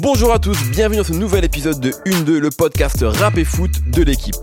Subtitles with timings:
[0.00, 3.70] Bonjour à tous, bienvenue dans ce nouvel épisode de 1-2, le podcast rap et foot
[3.90, 4.36] de l'équipe.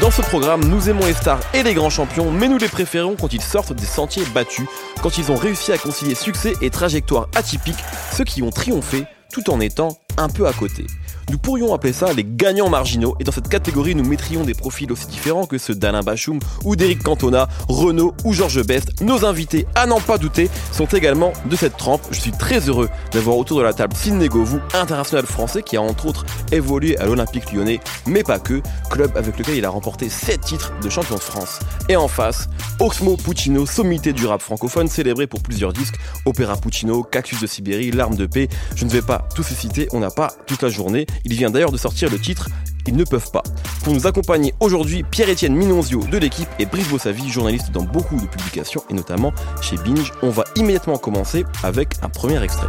[0.00, 3.16] Dans ce programme, nous aimons les stars et les grands champions, mais nous les préférons
[3.20, 4.68] quand ils sortent des sentiers battus,
[5.02, 7.78] quand ils ont réussi à concilier succès et trajectoire atypique,
[8.16, 10.86] ceux qui ont triomphé tout en étant un peu à côté.
[11.30, 14.90] Nous pourrions appeler ça les gagnants marginaux, et dans cette catégorie, nous mettrions des profils
[14.90, 19.02] aussi différents que ceux d'Alain Bachoum ou d'Éric Cantona, Renaud ou Georges Best.
[19.02, 22.00] Nos invités, à n'en pas douter, sont également de cette trempe.
[22.10, 25.82] Je suis très heureux d'avoir autour de la table Sidney Govou, international français qui a
[25.82, 30.08] entre autres évolué à l'Olympique lyonnais, mais pas que, club avec lequel il a remporté
[30.08, 31.58] 7 titres de champion de France.
[31.90, 32.48] Et en face,
[32.80, 37.90] Oxmo Puccino, sommité du rap francophone, célébré pour plusieurs disques, Opéra Puccino, Cactus de Sibérie,
[37.90, 38.48] L'arme de paix.
[38.76, 41.06] Je ne vais pas tous les citer, on pas toute la journée.
[41.24, 42.48] Il vient d'ailleurs de sortir le titre
[42.86, 43.42] Ils ne peuvent pas.
[43.84, 48.26] Pour nous accompagner aujourd'hui, Pierre-Étienne Minonzio de l'équipe et Brice Bossavi, journaliste dans beaucoup de
[48.26, 50.12] publications et notamment chez Binge.
[50.22, 52.66] On va immédiatement commencer avec un premier extrait.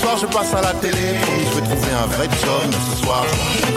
[0.00, 3.24] Soir je passe à la télé, je vais trouver un vrai job ce soir.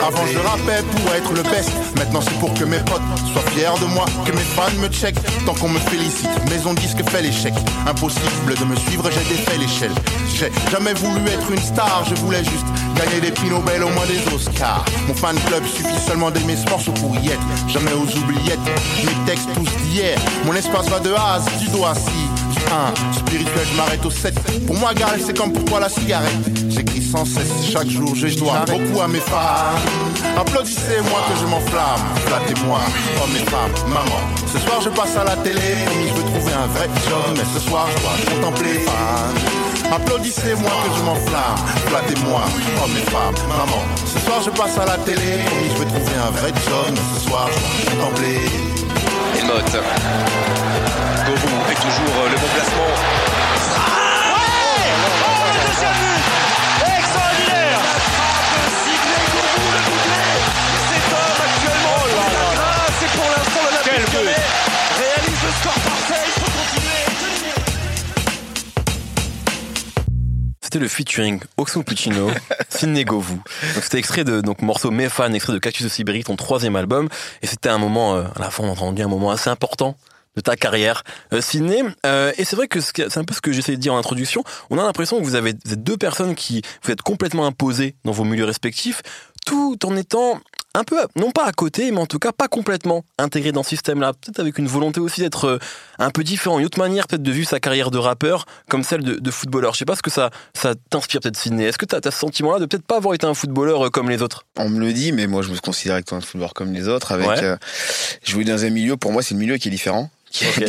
[0.00, 3.78] Avant je rappais pour être le best, maintenant c'est pour que mes potes soient fiers
[3.80, 6.30] de moi, que mes fans me checkent, tant qu'on me félicite.
[6.48, 7.52] Maison disque fait l'échec,
[7.86, 9.94] impossible de me suivre, j'ai défait l'échelle.
[10.34, 12.66] J'ai jamais voulu être une star, je voulais juste
[12.96, 14.84] gagner des prix Nobel au moins des Oscars.
[15.06, 18.58] Mon fan club suffit seulement d'aimer ce morceau pour y être, jamais aux oubliettes.
[19.04, 21.94] Mes textes tous d'hier, mon espace va de A à Z, du doigt
[22.66, 23.18] assis.
[23.18, 24.34] Spirituel, je m'arrête au 7.
[24.66, 26.30] Pour moi, Garel, c'est comme pour toi la cigarette.
[26.68, 29.74] J'écris sans cesse, chaque jour, je dois beaucoup à mes fans.
[30.36, 32.00] Applaudissez-moi que je m'enflamme.
[32.26, 32.80] Flattez-moi,
[33.22, 34.20] hommes et femmes, maman.
[34.52, 35.60] Ce soir, je passe à la télé.
[35.86, 37.36] Promis, je veux trouver un vrai job.
[37.36, 38.84] Mais ce soir, je dois contempler.
[39.92, 41.58] Applaudissez-moi que je m'enflamme.
[41.86, 42.42] Flattez-moi,
[42.82, 43.82] hommes et femmes, maman.
[44.06, 45.44] Ce soir, je passe à la télé.
[45.46, 46.86] Promis, je veux trouver un vrai job.
[46.90, 48.38] Mais ce soir, je dois contempler
[49.40, 49.76] Emote.
[49.76, 50.83] Govou
[51.74, 52.84] toujours le bon placement.
[52.84, 53.34] Ouais
[55.06, 56.24] Oh, le deuxième but
[56.96, 57.80] Extraordinaire
[60.90, 64.44] Cet homme actuellement oh là la grâce et pour l'instant l'Olympique Lyonnais.
[64.98, 67.04] Réalise le score parfait, il faut continuer.
[70.62, 72.30] C'était le featuring Oxmo Puccino,
[72.68, 73.40] Sidney Govou.
[73.80, 77.08] C'était extrait de donc morceau Mes fans, extrait de Cactus de Sibérie, ton troisième album,
[77.42, 79.96] et c'était un moment, euh, à la fin on a entendu un moment assez important
[80.36, 81.02] de ta carrière,
[81.32, 81.82] euh, Sidney.
[82.06, 84.42] Euh, et c'est vrai que c'est un peu ce que j'essayais de dire en introduction.
[84.70, 87.94] On a l'impression que vous avez vous êtes deux personnes qui vous êtes complètement imposées
[88.04, 89.02] dans vos milieux respectifs,
[89.46, 90.40] tout en étant
[90.76, 93.68] un peu, non pas à côté, mais en tout cas pas complètement intégré dans ce
[93.68, 94.12] système-là.
[94.12, 95.58] Peut-être avec une volonté aussi d'être euh,
[96.00, 99.04] un peu différent, une autre manière peut-être de vivre sa carrière de rappeur comme celle
[99.04, 99.74] de, de footballeur.
[99.74, 101.62] Je sais pas ce que ça, ça t'inspire peut-être Sidney.
[101.66, 104.10] Est-ce que tu as, ce sentiment-là de peut-être pas avoir été un footballeur euh, comme
[104.10, 104.46] les autres?
[104.56, 107.12] On me le dit, mais moi je me considère être un footballeur comme les autres.
[107.12, 107.44] Avec Ouais.
[107.44, 107.56] euh,
[108.24, 110.10] jouer dans un milieu, pour moi c'est le milieu qui est différent.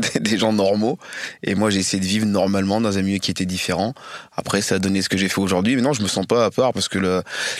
[0.00, 0.98] Qui des- gens normaux.
[1.42, 3.92] Et moi, j'ai essayé de vivre normalement dans un milieu qui était différent.
[4.36, 5.74] Après, ça a donné ce que j'ai fait aujourd'hui.
[5.74, 6.98] Mais non, je me sens pas à part parce que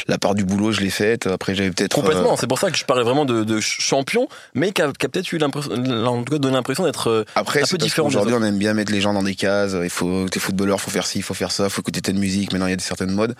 [0.07, 1.27] la part du boulot, je l'ai faite.
[1.27, 1.95] Après, j'avais peut-être.
[1.95, 2.35] Complètement.
[2.35, 5.33] euh, C'est pour ça que je parlais vraiment de, de champion, mais qui a, peut-être
[5.33, 8.33] eu l'impression, en tout cas donné l'impression d'être euh, Après, un peu différent autres.
[8.33, 9.75] on aime bien mettre les gens dans des cases.
[9.83, 12.53] Il faut, t'es footballeur, faut faire ci, faut faire ça, faut écouter telle musique.
[12.53, 13.35] Maintenant, il y a des certaines modes.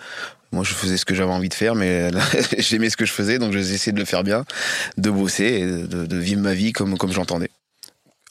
[0.53, 2.09] Moi, je faisais ce que j'avais envie de faire, mais
[2.57, 4.43] j'aimais ce que je faisais, donc j'ai essayé de le faire bien,
[4.97, 7.51] de bosser et de, de vivre ma vie comme, comme j'entendais.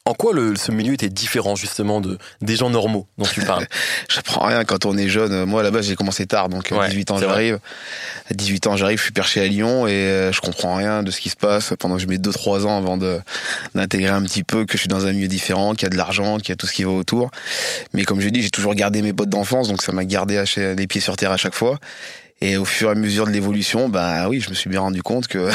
[0.06, 3.66] En quoi le, ce milieu était différent justement de des gens normaux dont tu parles?
[4.08, 5.44] J'apprends rien quand on est jeune.
[5.44, 7.60] Moi, à la base, j'ai commencé tard, donc à Ouais, 18 ans, j'arrive.
[8.28, 11.10] À 18 ans, j'arrive, je suis perché à Lyon et euh, je comprends rien de
[11.10, 13.20] ce qui se passe pendant que je mets 2-3 ans avant de
[13.74, 15.98] d'intégrer un petit peu que je suis dans un milieu différent, qu'il y a de
[15.98, 17.30] l'argent, qu'il y a tout ce qui va autour.
[17.92, 20.44] Mais comme je dis, j'ai toujours gardé mes potes d'enfance, donc ça m'a gardé à
[20.74, 21.78] les pieds sur terre à chaque fois.
[22.42, 25.02] Et au fur et à mesure de l'évolution, bah oui, je me suis bien rendu
[25.02, 25.50] compte que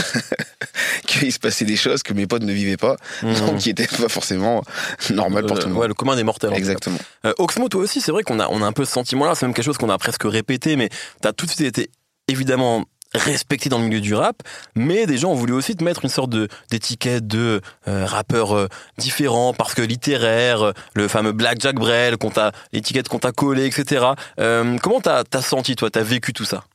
[1.07, 4.07] qu'il se passait des choses que mes potes ne vivaient pas, donc qui étaient pas
[4.09, 4.63] forcément
[5.09, 5.87] normales pour Euh, tout le ouais, monde.
[5.89, 6.51] le commun des mortels.
[6.51, 6.55] en.
[6.55, 6.99] Exactement.
[7.25, 9.33] Euh, Oxmo, toi aussi, c'est vrai qu'on a, on a un peu ce sentiment-là.
[9.35, 10.89] C'est même quelque chose qu'on a presque répété, mais
[11.21, 11.89] t'as tout de suite été
[12.27, 14.41] évidemment respecté dans le milieu du rap,
[14.75, 18.55] mais des gens ont voulu aussi te mettre une sorte de d'étiquette de euh, rappeur
[18.55, 18.67] euh,
[18.97, 23.31] différent parce que littéraire, euh, le fameux Black Jack Brel, qu'on t'a l'étiquette qu'on t'a
[23.31, 24.05] collé, etc.
[24.39, 26.65] Euh, comment t'as as senti toi, t'as vécu tout ça?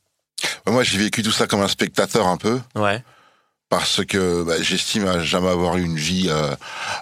[0.67, 3.03] Moi, j'ai vécu tout ça comme un spectateur un peu, Ouais.
[3.69, 6.53] parce que bah, j'estime à jamais avoir eu une vie euh,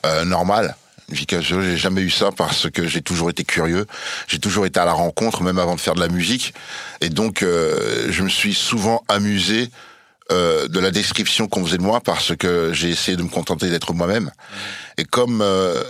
[0.06, 0.76] euh, normale.
[1.10, 3.88] Une vie casuelle, j'ai jamais eu ça parce que j'ai toujours été curieux,
[4.28, 6.54] j'ai toujours été à la rencontre, même avant de faire de la musique,
[7.02, 9.72] et donc euh, je me suis souvent amusé
[10.32, 13.72] euh, de la description qu'on faisait de moi parce que j'ai essayé de me contenter
[13.72, 14.30] d'être moi-même.
[15.00, 15.82] Et comme euh,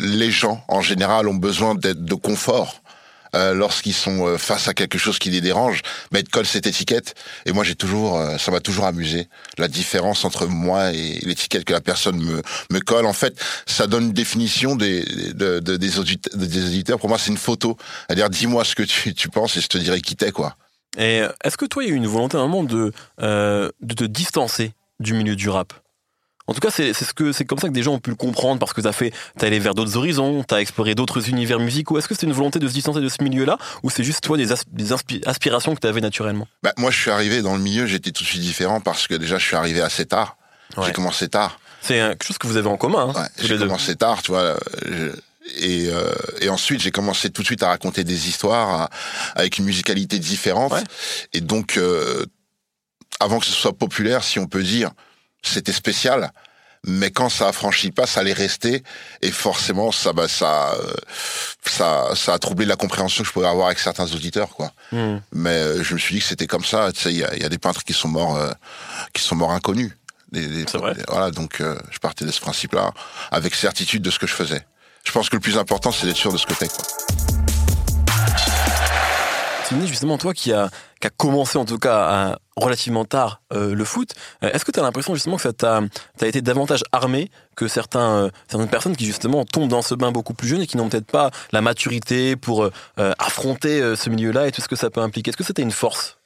[0.00, 2.81] les gens en général ont besoin d'être de confort,
[3.34, 6.66] euh, lorsqu'ils sont euh, face à quelque chose qui les dérange, bah, ils collent cette
[6.66, 7.14] étiquette.
[7.46, 11.64] Et moi, j'ai toujours, euh, ça m'a toujours amusé la différence entre moi et l'étiquette
[11.64, 13.06] que la personne me me colle.
[13.06, 13.34] En fait,
[13.66, 16.98] ça donne une définition des de, de- des, auditeurs.
[16.98, 17.76] Pour moi, c'est une photo.
[18.06, 20.56] C'est-à-dire, dis-moi ce que tu, tu penses et je te dirai qui t'es, quoi.
[20.98, 22.92] Et est-ce que toi, il y a eu une volonté à un moment de,
[23.22, 25.72] euh, de te distancer du milieu du rap?
[26.48, 28.16] En tout cas, c'est ce que c'est comme ça que des gens ont pu le
[28.16, 31.98] comprendre parce que t'as fait, t'as allé vers d'autres horizons, t'as exploré d'autres univers musicaux.
[31.98, 34.36] Est-ce que c'est une volonté de se distancer de ce milieu-là ou c'est juste toi
[34.36, 34.92] des, as- des
[35.24, 36.48] aspirations que t'avais naturellement?
[36.62, 39.14] Bah, moi, je suis arrivé dans le milieu, j'étais tout de suite différent parce que
[39.14, 40.36] déjà, je suis arrivé assez tard.
[40.76, 40.86] Ouais.
[40.86, 41.60] J'ai commencé tard.
[41.80, 44.56] C'est quelque chose que vous avez en commun, hein, Ouais, j'ai commencé tard, tu vois.
[44.86, 45.10] je-
[45.60, 48.90] et, euh, et ensuite, j'ai commencé tout de suite à raconter des histoires à-
[49.34, 50.72] avec une musicalité différente.
[50.72, 50.82] Ouais.
[51.32, 52.24] Et donc, euh,
[53.20, 54.90] avant que ce soit populaire, si on peut dire,
[55.42, 56.32] c'était spécial.
[56.84, 58.82] Mais quand ça a franchi pas, ça allait rester.
[59.20, 60.92] Et forcément, ça, bah, ça, euh,
[61.64, 64.72] ça, ça a troublé la compréhension que je pouvais avoir avec certains auditeurs, quoi.
[64.90, 65.18] Hmm.
[65.32, 66.90] Mais euh, je me suis dit que c'était comme ça.
[66.92, 68.50] Tu sais, il y a, il y a des peintres qui sont morts, euh,
[69.12, 69.92] qui sont morts inconnus.
[70.32, 70.94] Des- vrai.
[70.94, 72.92] des- voilà, donc je partais de ce principe-là,
[73.30, 74.66] avec certitude de ce que je faisais.
[75.04, 76.84] Je pense que le plus important, c'est d'être sûr de ce que t'es, quoi.
[79.86, 80.68] Justement, toi qui a,
[81.02, 84.78] qui a commencé en tout cas relativement tard euh, le foot, euh, est-ce que tu
[84.78, 85.80] as l'impression justement que ça t'a
[86.22, 90.32] été davantage armé que certains, euh, certaines personnes qui justement tombent dans ce bain beaucoup
[90.32, 94.62] plus jeunes et qui n'ont peut-être pas la maturité pour affronter ce milieu-là et tout
[94.62, 95.30] ce que ça peut impliquer?
[95.30, 96.18] Est-ce que c'était une force?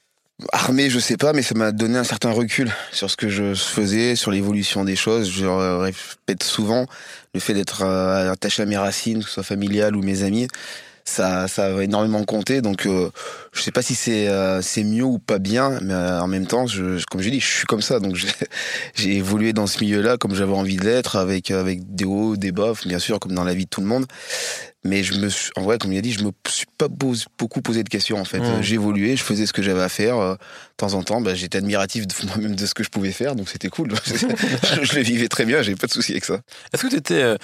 [0.52, 3.54] Armé, je sais pas, mais ça m'a donné un certain recul sur ce que je
[3.54, 5.30] faisais, sur l'évolution des choses.
[5.30, 6.86] Je répète souvent
[7.32, 10.48] le fait d'être attaché à mes racines, que ce soit familiales ou mes amis.
[11.08, 12.60] Ça, ça va énormément compter.
[12.62, 13.10] Donc, euh,
[13.52, 16.48] je sais pas si c'est euh, c'est mieux ou pas bien, mais euh, en même
[16.48, 18.00] temps, je, comme je dis, je suis comme ça.
[18.00, 18.16] Donc,
[18.96, 22.50] j'ai- évolué dans ce milieu-là comme j'avais envie de l'être, avec avec des hauts, des
[22.50, 24.04] bas, bien sûr, comme dans la vie de tout le monde.
[24.84, 27.26] Mais je me suis, en vrai, comme il a dit, je me suis pas pose-
[27.38, 28.38] beaucoup posé de questions en fait.
[28.40, 28.62] Mmh.
[28.72, 30.16] Évolué, je faisais ce que j'avais à faire.
[30.18, 30.38] euh, De
[30.76, 33.48] temps en temps, bah, j'étais admiratif de moi-même de ce que je pouvais faire, donc
[33.48, 33.92] c'était cool.
[34.04, 36.40] je, je le vivais très bien, j'ai pas de souci avec ça.
[36.72, 37.36] Est-ce que tu étais un,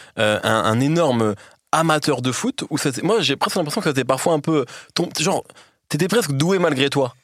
[0.44, 1.34] un énorme
[1.72, 4.64] amateur de foot ou Moi, j'ai presque l'impression que c'était parfois un peu.
[4.94, 5.44] Ton, genre,
[5.88, 7.14] t'étais presque doué malgré toi.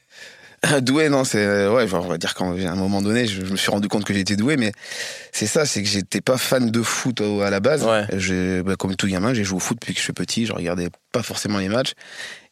[0.82, 3.52] doué, non, c'est euh, ouais, enfin, on va dire qu'à un moment donné, je, je
[3.52, 4.72] me suis rendu compte que j'étais doué, mais
[5.32, 7.84] c'est ça, c'est que j'étais pas fan de foot à la base.
[7.84, 8.62] Ouais.
[8.62, 10.88] Bah, comme tout gamin, j'ai joué au foot depuis que je suis petit, je regardais
[11.12, 11.92] pas forcément les matchs.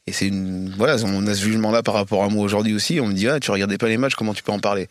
[0.08, 3.00] Et c'est une, voilà, on a ce jugement-là par rapport à moi aujourd'hui aussi.
[3.00, 4.86] On me dit, ah, tu regardais pas les matchs, comment tu peux en parler?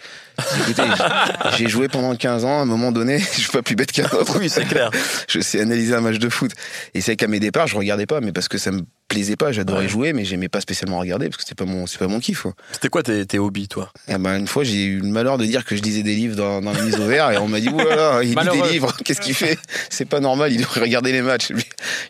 [0.61, 3.75] Écoutez, j'ai- j'ai joué pendant 15 ans, à un moment donné, je suis pas plus
[3.77, 4.37] bête qu'un autre.
[4.39, 4.91] Oui, c'est clair.
[5.29, 6.51] je sais analyser un match de foot.
[6.93, 9.51] Et c'est qu'à mes départs, je regardais pas, mais parce que ça me plaisait pas,
[9.51, 9.87] j'adorais Ouais.
[9.87, 12.47] jouer, mais j'aimais pas spécialement regarder parce que c'était pas mon, c'est pas mon kiff.
[12.71, 13.91] C'était quoi tes, tes hobbies, toi?
[14.07, 16.35] Et ben, une fois, j'ai eu le malheur de dire que je lisais des livres
[16.35, 18.95] dans, dans la mise au vert et on m'a dit, voilà, il lit des livres,
[19.03, 19.57] qu'est-ce qu'il fait?
[19.89, 21.51] C'est pas normal, il devrait regarder les matchs.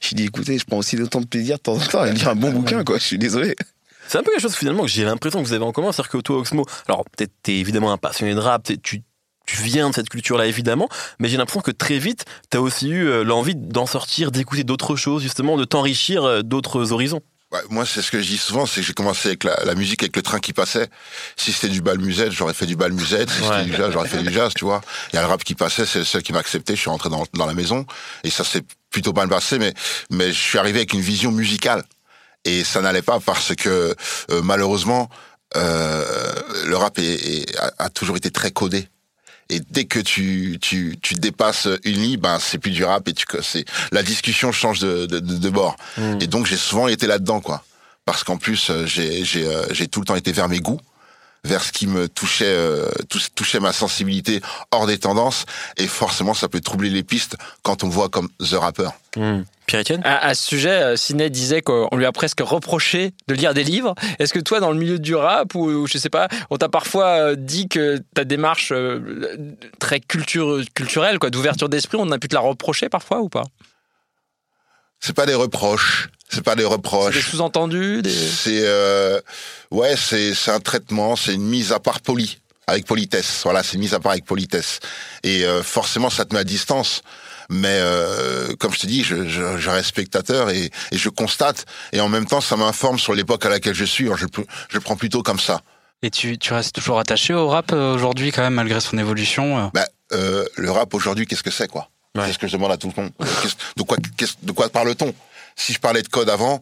[0.02, 2.30] J'ai dit, écoutez, je prends aussi autant de plaisir de temps en temps à lire
[2.30, 3.56] un bon bouquin, quoi, je suis désolé.
[4.08, 6.12] C'est un peu quelque chose finalement que j'ai l'impression que vous avez en commun, c'est-à-dire
[6.12, 9.02] que toi, Oxmo, alors t'es t'es évidemment un passionné de rap, tu,
[9.46, 10.90] tu viens de cette culture-là évidemment,
[11.20, 14.96] mais j'ai l'impression que très vite, t'as aussi eu euh, l'envie d'en sortir, d'écouter d'autres
[14.96, 17.22] choses, justement, de t'enrichir euh, d'autres horizons.
[17.52, 19.76] Ouais, moi, c'est ce que je dis souvent, c'est que j'ai commencé avec la, la
[19.76, 20.90] musique, avec le train qui passait.
[21.38, 23.30] Si c'était du bal musette, j'aurais fait du bal musette.
[23.30, 23.48] Si Ouais.
[23.60, 24.82] c'était du jazz, j'aurais fait du jazz, tu vois.
[25.14, 26.76] Il y a le rap qui passait, c'est le seul qui m'a accepté.
[26.76, 27.86] Je suis rentré dans, dans la maison
[28.24, 29.74] et ça s'est plutôt bien passé, mais,
[30.10, 31.84] mais je suis arrivé avec une vision musicale.
[32.46, 33.96] Et ça n'allait pas parce que,
[34.32, 35.10] euh, malheureusement,
[35.56, 36.04] euh,
[36.66, 38.88] le rap est- est- a, a toujours été très codé.
[39.50, 43.14] Et dès que tu, tu, tu dépasses une ligne, ben c'est plus du rap et
[43.14, 45.76] tu c'est la discussion change de, de, bord.
[46.20, 47.64] Et donc j'ai souvent été là-dedans quoi,
[48.06, 50.80] parce qu'en plus euh, j'ai j'ai euh, j'ai tout le temps été vers mes goûts,
[51.46, 55.46] vers ce qui me touchait euh, tou- touchait ma sensibilité hors des tendances
[55.78, 58.90] et forcément ça peut troubler les pistes quand on me voit comme the rapper.
[59.66, 63.54] Pierre-Etienne À, à ce sujet, euh, Sidney disait qu'on lui a presque reproché de lire
[63.54, 63.96] des livres.
[64.20, 66.70] Est-ce que toi, dans le milieu du rap, ou, ou je sais pas, on t'a
[66.70, 72.20] parfois euh, dit que ta démarche euh, très culture, culturelle, quoi, d'ouverture d'esprit, on a
[72.20, 73.44] pu te la reprocher parfois ou pas?
[75.00, 77.30] C'est pas des reproches, c'est pas des C'est des reproches.
[77.30, 78.10] sous-entendus des...
[78.12, 79.20] C'est euh,
[79.72, 83.42] ouais, c'est c'est un traitement, c'est une mise à part polie, avec politesse.
[83.44, 84.80] Voilà, c'est une mise à part avec politesse.
[85.24, 87.02] Et euh, forcément, ça te met à distance.
[87.50, 91.66] Mais euh, comme je te dis, je, je, je reste spectateur et, et je constate.
[91.94, 94.06] Et en même temps, ça m'informe sur l'époque à laquelle je suis.
[94.06, 94.26] Alors, je,
[94.70, 95.62] je le prends plutôt comme ça.
[96.02, 99.60] Et tu, tu restes toujours attaché au rap euh, aujourd'hui quand même malgré son évolution
[99.60, 99.68] euh.
[99.74, 101.90] Bah, euh, le rap aujourd'hui, qu'est-ce que c'est quoi?
[102.16, 102.24] Ouais.
[102.28, 103.12] C'est ce que je demande à tout le monde?
[103.78, 103.98] De quoi,
[104.42, 105.14] de quoi parle-t-on?
[105.56, 106.62] Si je parlais de code avant,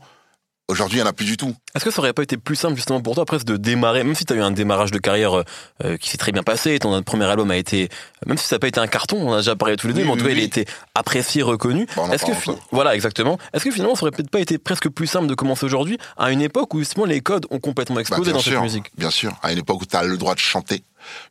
[0.69, 1.53] Aujourd'hui, il n'y en a plus du tout.
[1.75, 4.15] Est-ce que ça aurait pas été plus simple justement pour toi presque de démarrer, même
[4.15, 5.43] si tu as eu un démarrage de carrière euh,
[5.83, 7.89] euh, qui s'est très bien passé, ton premier album a été,
[8.25, 9.99] même si ça n'a pas été un carton, on a déjà parlé tous les deux,
[10.03, 11.85] Oui, mais en tout oui, cas il a été apprécié, reconnu.
[11.97, 12.31] Bon, en Est-ce que
[12.71, 13.37] voilà exactement.
[13.53, 16.31] Est-ce que finalement ça aurait peut-être pas été presque plus simple de commencer aujourd'hui à
[16.31, 18.85] une époque où justement les codes ont complètement Bah, explosé dans sûr, cette musique?
[18.97, 19.33] bien sûr.
[19.43, 20.81] À une époque où tu as le droit de chanter,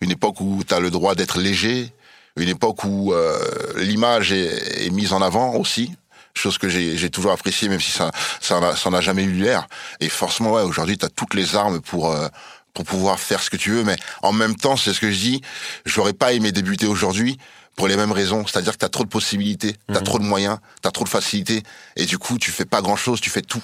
[0.02, 1.90] une époque où tu as le droit d'être léger,
[2.36, 3.38] une époque où euh,
[3.76, 5.90] l'image est, est mise en avant aussi,
[6.34, 8.10] chose que j'ai toujours appréciée, même si ça
[8.40, 9.66] ça n'a jamais eu l'air.
[10.00, 12.28] Et forcément, ouais, aujourd'hui, tu as toutes les armes pour euh,
[12.74, 15.18] pour pouvoir faire ce que tu veux, mais en même temps, c'est ce que je
[15.18, 15.42] dis,
[15.84, 17.38] j'aurais pas aimé débuter aujourd'hui
[17.76, 20.24] pour les mêmes raisons, c'est-à-dire que tu as trop de possibilités, tu as trop de
[20.24, 21.62] moyens, tu as trop de facilités,
[21.96, 23.62] et du coup, tu fais pas grand-chose, tu fais tout.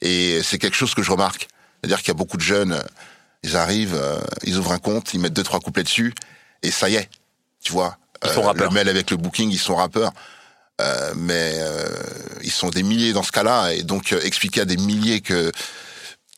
[0.00, 1.48] Et c'est quelque chose que je remarque.
[1.80, 2.82] C'est-à-dire qu'il y a beaucoup de jeunes, euh,
[3.42, 6.14] ils arrivent, euh, ils ouvrent un compte, ils mettent deux, trois couplets dessus,
[6.62, 7.08] et ça y est,
[7.62, 7.96] tu vois.
[8.24, 8.68] Ils sont rappeurs.
[8.68, 10.12] Le mail avec le booking, ils sont rappeurs.
[10.80, 11.86] Euh, mais euh,
[12.42, 15.52] ils sont des milliers dans ce cas-là, et donc euh, expliquer à des milliers que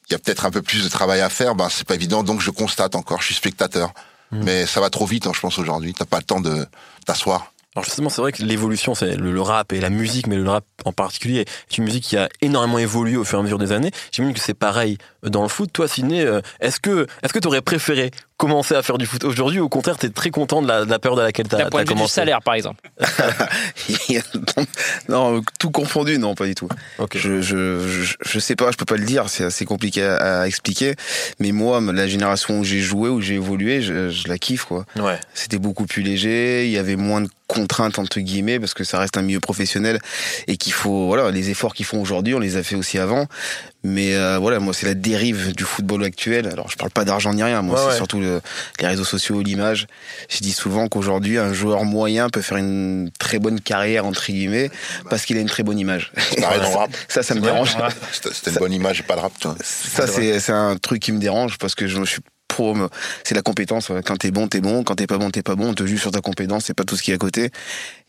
[0.09, 2.23] il y a peut-être un peu plus de travail à faire, ben c'est pas évident.
[2.23, 3.93] Donc je constate encore, je suis spectateur.
[4.33, 4.43] Mmh.
[4.43, 5.95] Mais ça va trop vite, hein, je pense aujourd'hui.
[5.95, 6.67] T'as pas le temps de
[7.07, 7.53] t'asseoir.
[7.75, 10.49] Alors justement, c'est vrai que l'évolution, c'est le, le rap et la musique, mais le
[10.49, 13.59] rap en particulier est une musique qui a énormément évolué au fur et à mesure
[13.59, 13.91] des années.
[14.13, 15.71] J'imagine que c'est pareil dans le foot.
[15.73, 19.61] Toi, Sidney, euh, est-ce que est-ce que t'aurais préféré commencer à faire du foot aujourd'hui
[19.61, 21.71] ou au contraire, t'es très content de la, de la période à laquelle point t'as
[21.71, 22.83] de vue du commencé salaire, par exemple.
[25.09, 26.69] non, tout confondu, non, pas du tout.
[26.99, 27.17] Ok.
[27.17, 30.43] Je, je, je, je sais pas, je peux pas le dire, c'est assez compliqué à,
[30.43, 30.95] à expliquer.
[31.39, 34.85] Mais moi, la génération où j'ai joué, où j'ai évolué, je, je la kiffe, quoi.
[34.97, 35.19] Ouais.
[35.33, 38.99] C'était beaucoup plus léger, il y avait moins de contraintes entre guillemets parce que ça
[38.99, 40.01] reste un milieu professionnel
[40.47, 43.27] et qu'il faut voilà les efforts qu'ils font aujourd'hui on les a fait aussi avant
[43.85, 47.33] mais euh, voilà moi c'est la dérive du football actuel alors je parle pas d'argent
[47.35, 47.97] ni rien moi Ouais, c'est ouais.
[47.97, 48.41] surtout le-
[48.81, 49.87] les réseaux sociaux l'image
[50.31, 54.71] je dis souvent qu'aujourd'hui un joueur moyen peut faire une très bonne carrière entre guillemets
[55.11, 56.91] parce qu'il a une très bonne image pareil dans le rap.
[57.09, 57.77] ça ça me dérange
[58.13, 59.55] C'était c'était une bonne image et pas de rap, toi.
[59.63, 62.77] ça, c'est c'est un truc qui me dérange parce que je, je suis pro.
[63.25, 63.91] C'est la compétence.
[64.05, 64.85] Quand t'es bon, t'es bon.
[64.85, 65.71] Quand t'es pas bon, t'es pas bon.
[65.71, 66.65] On te juge sur ta compétence.
[66.67, 67.51] C'est pas tout ce qui est à côté.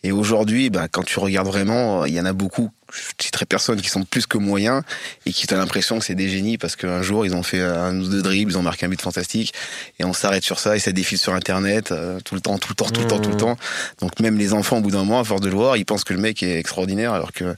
[0.04, 2.70] Et aujourd'hui, bah, quand tu regardes vraiment, il y en a beaucoup.
[2.94, 4.84] Je citerai personne qui sont plus que moyens
[5.26, 8.00] et qui t'as l'impression que c'est des génies parce qu'un jour ils ont fait un
[8.00, 9.54] ou deux dribbles, ils ont marqué un but fantastique
[9.98, 12.70] et on s'arrête sur ça et ça défile sur internet euh, tout le temps, tout
[12.70, 13.58] le temps, tout le temps, tout le temps.
[14.00, 16.04] Donc même les enfants au bout d'un mois, à force de le voir, ils pensent
[16.04, 17.56] que le mec est extraordinaire alors que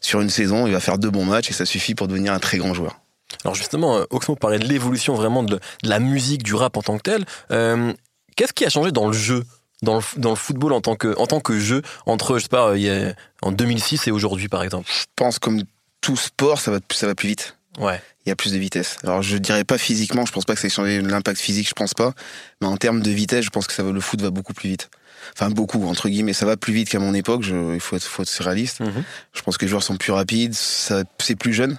[0.00, 2.38] sur une saison, il va faire deux bons matchs et ça suffit pour devenir un
[2.38, 3.00] très grand joueur.
[3.44, 6.82] Alors justement, euh, Oxmo parlait de l'évolution vraiment de, de la musique, du rap en
[6.82, 7.24] tant que tel.
[7.50, 7.92] Euh,
[8.36, 9.44] Qu'est-ce qui a changé dans le jeu
[9.82, 12.44] dans le, f- dans le football en tant que en tant que jeu entre je
[12.44, 14.88] sais pas euh, en 2006 et aujourd'hui par exemple?
[14.92, 15.62] Je pense comme
[16.00, 17.56] tout sport, ça va, ça va plus vite.
[17.80, 18.96] ouais Il y a plus de vitesse.
[19.04, 21.74] Alors je dirais pas physiquement, je pense pas que ça ait changé l'impact physique, je
[21.74, 22.12] pense pas.
[22.60, 24.68] Mais en termes de vitesse, je pense que ça va, le foot va beaucoup plus
[24.70, 24.88] vite.
[25.34, 27.42] Enfin beaucoup, entre guillemets, ça va plus vite qu'à mon époque.
[27.42, 28.80] Je, il faut être, faut être réaliste.
[28.80, 29.04] Mhm.
[29.34, 31.78] Je pense que les joueurs sont plus rapides, c'est plus jeune.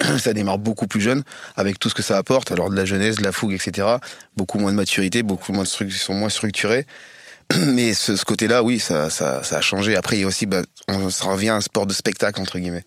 [0.18, 1.22] Ça démarre beaucoup plus jeune,
[1.56, 2.52] avec tout ce que ça apporte.
[2.52, 3.88] Alors de la jeunesse, de la fougue, etc.
[4.36, 6.86] Beaucoup moins de maturité, beaucoup moins de sont moins structurés.
[7.66, 9.96] Mais ce, côté-là, oui, ça, ça, ça a changé.
[9.96, 12.58] Après, il y a aussi, bah, on ça revient à un sport de spectacle entre
[12.58, 12.84] guillemets.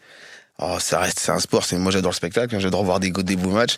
[0.58, 1.66] Alors, ça reste, c'est un sport.
[1.66, 3.78] C'est moi, j'adore le spectacle, hein, j'adore voir des beaux matchs.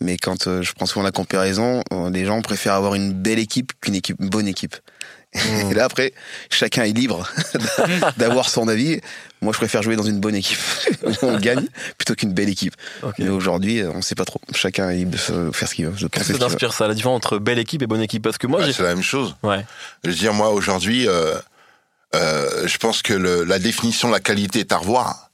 [0.00, 3.38] Mais quand euh, je prends souvent la comparaison, euh, les gens préfèrent avoir une belle
[3.38, 4.76] équipe qu'une équipe, une bonne équipe.
[5.34, 6.14] Et là, après,
[6.50, 7.28] chacun est libre
[8.16, 9.00] d'avoir son avis.
[9.42, 10.58] Moi, je préfère jouer dans une bonne équipe
[11.04, 11.66] où on gagne
[11.98, 12.74] plutôt qu'une belle équipe.
[13.02, 14.40] ok Mais aujourd'hui, euh, on sait pas trop.
[14.54, 16.08] Chacun est libre de faire ce qu'il veut.
[16.08, 18.22] qu'est-ce ce que t'inspire ça la différence entre belle équipe et bonne équipe?
[18.22, 19.36] Parce que moi j'ai c'est la même chose.
[19.42, 19.64] ouais
[20.02, 21.34] Je veux dire, moi, aujourd'hui, euh,
[22.14, 25.30] euh, je pense que le, la définition de la qualité est à revoir.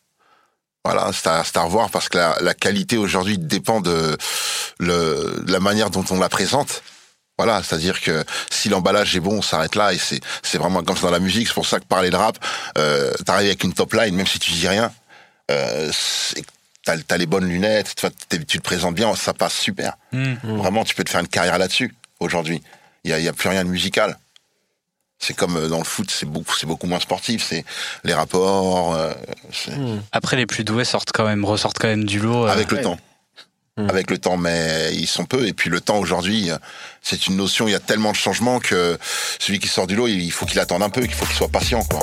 [0.84, 4.18] Voilà, c'est à, c'est à revoir parce que la, la qualité aujourd'hui dépend de,
[4.80, 6.82] le, de la manière dont on la présente.
[7.36, 10.96] Voilà, c'est-à-dire que si l'emballage est bon, on s'arrête là et c'est c'est vraiment comme
[10.96, 11.48] ça dans la musique.
[11.48, 12.38] C'est pour ça que parler de rap,
[12.78, 14.92] euh, t'arrives avec une top line, même si tu dis rien,
[15.50, 15.90] euh,
[16.84, 17.94] t'as as les bonnes lunettes,
[18.30, 19.96] tu, te présentes bien, ça passe super.
[20.44, 22.62] Vraiment, tu peux te faire une carrière là-dessus aujourd'hui.
[23.02, 24.16] Il y a, il y a plus rien de musical.
[25.18, 27.44] C'est comme euh, dans le foot, c'est beaucoup, c'est beaucoup moins sportif.
[27.48, 27.64] C'est
[28.04, 29.12] les rapports euh,
[29.52, 29.72] c'est-
[30.12, 32.46] Après, les plus doués sortent quand même, ressortent quand même du lot.
[32.46, 32.82] euh, avec le ouais.
[32.82, 32.98] temps.
[33.76, 33.90] Hmm.
[33.90, 35.46] Avec le temps, mais ils sont peu.
[35.46, 36.50] Et puis le temps aujourd'hui,
[37.02, 37.66] c'est une notion.
[37.66, 38.96] Il y a tellement de changements que
[39.40, 41.48] celui qui sort du lot, il faut qu'il attende un peu, qu'il faut qu'il soit
[41.48, 42.00] patient, quoi.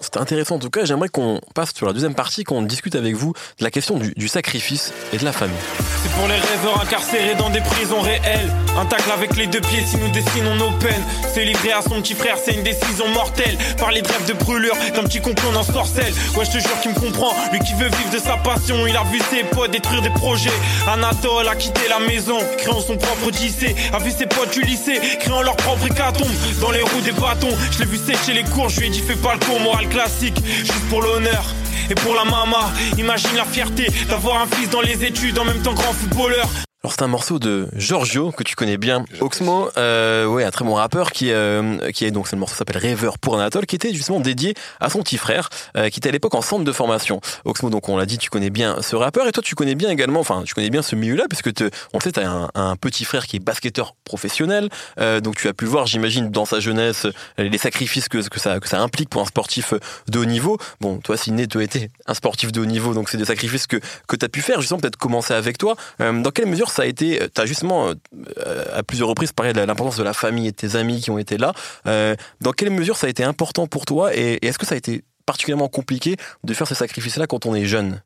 [0.00, 3.14] C'était intéressant en tout cas j'aimerais qu'on passe sur la deuxième partie qu'on discute avec
[3.14, 5.56] vous de la question du, sacrifice et de la famille
[6.02, 8.52] C'est pour les rêveurs incarcérés dans des prisons réelles.
[8.78, 11.02] Un tacle avec les deux pieds si nous dessinons nos peines.
[11.34, 13.56] Se livrer à son petit frère, c'est une décision mortelle.
[13.78, 16.12] Parler de rêve de brûlure, d'un petit concon en sorcelle.
[16.36, 17.32] Ouais, je te jure qu'il me comprend.
[17.50, 20.52] Lui qui veut vivre de sa passion, il a vu ses potes détruire des projets.
[20.86, 23.74] Anatole a quitté la maison, créant son propre lycée.
[23.92, 26.28] A vu ses potes du lycée, créant leur propre hécatombe.
[26.60, 29.00] Dans les roues des bâtons, je l'ai vu sécher les cours, je lui ai dit
[29.00, 31.44] fais pas le cours, morale classique, juste pour l'honneur.
[31.90, 35.62] Et pour la mama, imagine la fierté d'avoir un fils dans les études en même
[35.62, 36.67] temps grand footballeur.
[36.84, 40.64] Alors c'est un morceau de Giorgio que tu connais bien, Oxmo, euh, ouais, un très
[40.64, 43.92] bon rappeur qui euh, qui est donc ce morceau s'appelle Rêveur pour Anatole, qui était
[43.92, 47.20] justement dédié à son petit frère, euh, qui était à l'époque en centre de formation.
[47.44, 49.90] Oxmo, donc on l'a dit, tu connais bien ce rappeur et toi tu connais bien
[49.90, 52.76] également, enfin tu connais bien ce milieu-là puisque te, on le sait, t'as un, un
[52.76, 54.68] petit frère qui est basketteur professionnel,
[55.00, 57.08] euh, donc tu as pu voir, j'imagine, dans sa jeunesse
[57.38, 59.74] les sacrifices que que ça que ça implique pour un sportif
[60.06, 60.58] de haut niveau.
[60.80, 63.66] Bon, toi, Sidney, tu as été un sportif de haut niveau, donc c'est des sacrifices
[63.66, 64.60] que que t'as pu faire.
[64.60, 65.74] Justement, peut-être commencer avec toi.
[66.00, 69.52] Euh, dans quelle mesure ça a été, tu as justement euh, à plusieurs reprises parlé
[69.52, 71.52] de l'importance de la famille et de tes amis qui ont été là.
[71.86, 74.78] Euh, dans quelle mesure ça a été important pour toi et est-ce que ça a
[74.78, 78.00] été particulièrement compliqué de faire ces sacrifices-là quand on est jeune?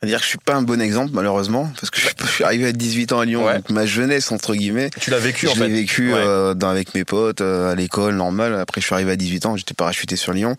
[0.00, 2.66] C'est-à-dire que je suis pas un bon exemple, malheureusement, parce que je, je suis arrivé
[2.68, 3.56] à 18 ans à Lyon, Ouais.
[3.56, 4.90] donc ma jeunesse, entre guillemets.
[5.00, 5.74] Tu l'as vécu en je l'ai fait.
[5.74, 6.20] vécu Ouais.
[6.24, 8.54] euh, dans, avec mes potes, euh, à l'école, normal.
[8.60, 10.54] Après, je suis arrivé à 18 ans, j'étais parachuté sur Lyon.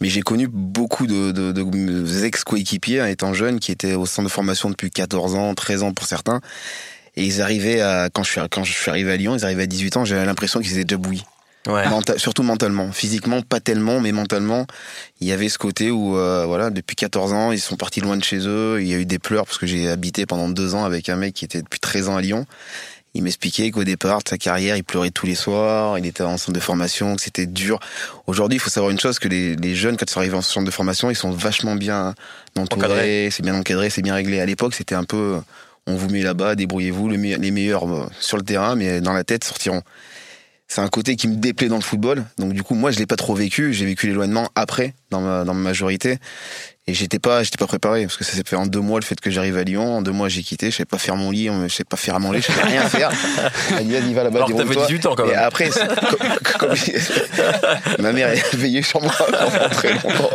[0.00, 4.28] Mais j'ai connu beaucoup de, de, de ex-coéquipiers, hein, étant jeune, qui étaient au centre
[4.28, 6.40] de formation depuis 14 ans, 13 ans pour certains.
[7.16, 9.64] Et ils arrivaient à, quand je suis, quand je suis arrivé à Lyon, ils arrivaient
[9.64, 11.24] à 18 ans, j'avais l'impression qu'ils étaient déjà bouillis.
[11.66, 11.86] Ouais.
[11.88, 12.92] Menta- surtout mentalement.
[12.92, 14.66] Physiquement, pas tellement, mais mentalement,
[15.20, 18.16] il y avait ce côté où, euh, voilà, depuis 14 ans, ils sont partis loin
[18.16, 18.78] de chez eux.
[18.82, 21.16] Il y a eu des pleurs parce que j'ai habité pendant deux ans avec un
[21.16, 22.44] mec qui était depuis 13 ans à Lyon.
[23.16, 26.36] Il m'expliquait qu'au départ de sa carrière, il pleurait tous les soirs, il était en
[26.36, 27.78] centre de formation, que c'était dur.
[28.26, 30.42] Aujourd'hui, il faut savoir une chose, que les, les jeunes, quand ils sont arrivés en
[30.42, 32.14] centre de formation, ils sont vachement bien
[32.58, 32.86] Encadrés.
[32.92, 34.40] entourés, c'est bien encadré, c'est bien réglé.
[34.40, 35.36] À l'époque, c'était un peu,
[35.86, 39.44] on vous met là-bas, débrouillez-vous, les meilleurs euh, sur le terrain, mais dans la tête
[39.44, 39.82] sortiront.
[40.66, 42.24] C'est un côté qui me déplaît dans le football.
[42.38, 43.72] Donc du coup, moi, je l'ai pas trop vécu.
[43.72, 46.18] J'ai vécu l'éloignement après, dans ma, dans ma majorité.
[46.86, 49.06] Et j'étais pas, j'étais pas préparé parce que ça s'est fait en deux mois le
[49.06, 49.96] fait que j'arrive à Lyon.
[49.96, 50.70] En deux mois, j'ai quitté.
[50.70, 52.82] Je savais pas faire mon lit, je savais pas faire à manger, je savais rien
[52.90, 53.08] faire.
[53.80, 54.86] Dit, vas-y, va là-bas, Alors que t'avais déroule-toi.
[54.88, 55.38] 18 ans quand Et même.
[55.38, 56.74] après, c'est- comme- comme-
[58.00, 60.30] ma mère elle veillait sur moi pendant très longtemps.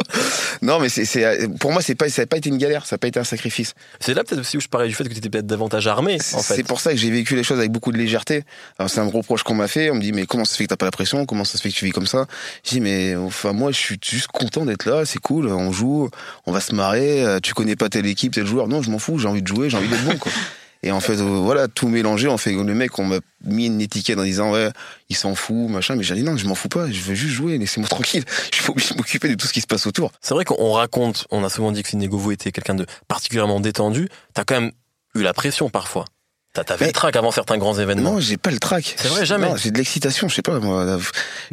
[0.64, 2.96] Non, mais c'est, c'est, pour moi, c'est pas, ça n'a pas été une galère, ça
[2.96, 3.74] n'a pas été un sacrifice.
[4.00, 6.16] C'est là peut-être aussi où je parlais du fait que tu étais peut-être davantage armé
[6.34, 6.56] en fait.
[6.56, 8.44] C'est pour ça que j'ai vécu les choses avec beaucoup de légèreté.
[8.80, 9.92] Alors c'est un gros reproche qu'on m'a fait.
[9.92, 11.26] On me dit mais comment ça se fait que t'as pas la pression?
[11.28, 12.26] Comment ça se fait que tu vis comme ça?
[12.66, 15.06] Je dis mais enfin moi je suis juste content d'être là.
[15.06, 15.48] C'est cool.
[15.48, 16.10] On joue,
[16.46, 17.24] on va se marrer.
[17.24, 18.68] euh, Tu connais pas telle équipe, tel joueur.
[18.68, 19.20] Non, je m'en fous.
[19.20, 19.70] J'ai envie de jouer.
[19.70, 20.32] J'ai envie d'être bon quoi.
[20.82, 22.30] Et en fait euh, voilà tout mélangé.
[22.30, 24.70] On fait le mec on m'a mis une étiquette en disant ouais
[25.10, 25.96] il s'en fout machin.
[25.98, 26.90] Mais j'ai dit non je m'en fous pas.
[26.90, 27.58] Je veux juste jouer.
[27.58, 28.24] Laissez-moi tranquille.
[28.54, 30.12] Je suis obligé de m'occuper de tout ce qui se passe autour.
[30.22, 33.60] C'est vrai qu'on raconte, on a souvent dit que Sidney Govou était quelqu'un de particulièrement
[33.60, 34.08] détendu.
[34.34, 34.72] T'as quand même
[35.16, 36.06] eu la pression parfois.
[36.54, 38.14] T'as t'avais Mais- le trac avant certains grands événements.
[38.14, 38.96] Non, j'ai pas le trac.
[38.98, 39.52] C'est vrai, jamais.
[39.58, 40.86] J'ai de l'excitation, je sais pas moi.
[40.86, 41.00] Même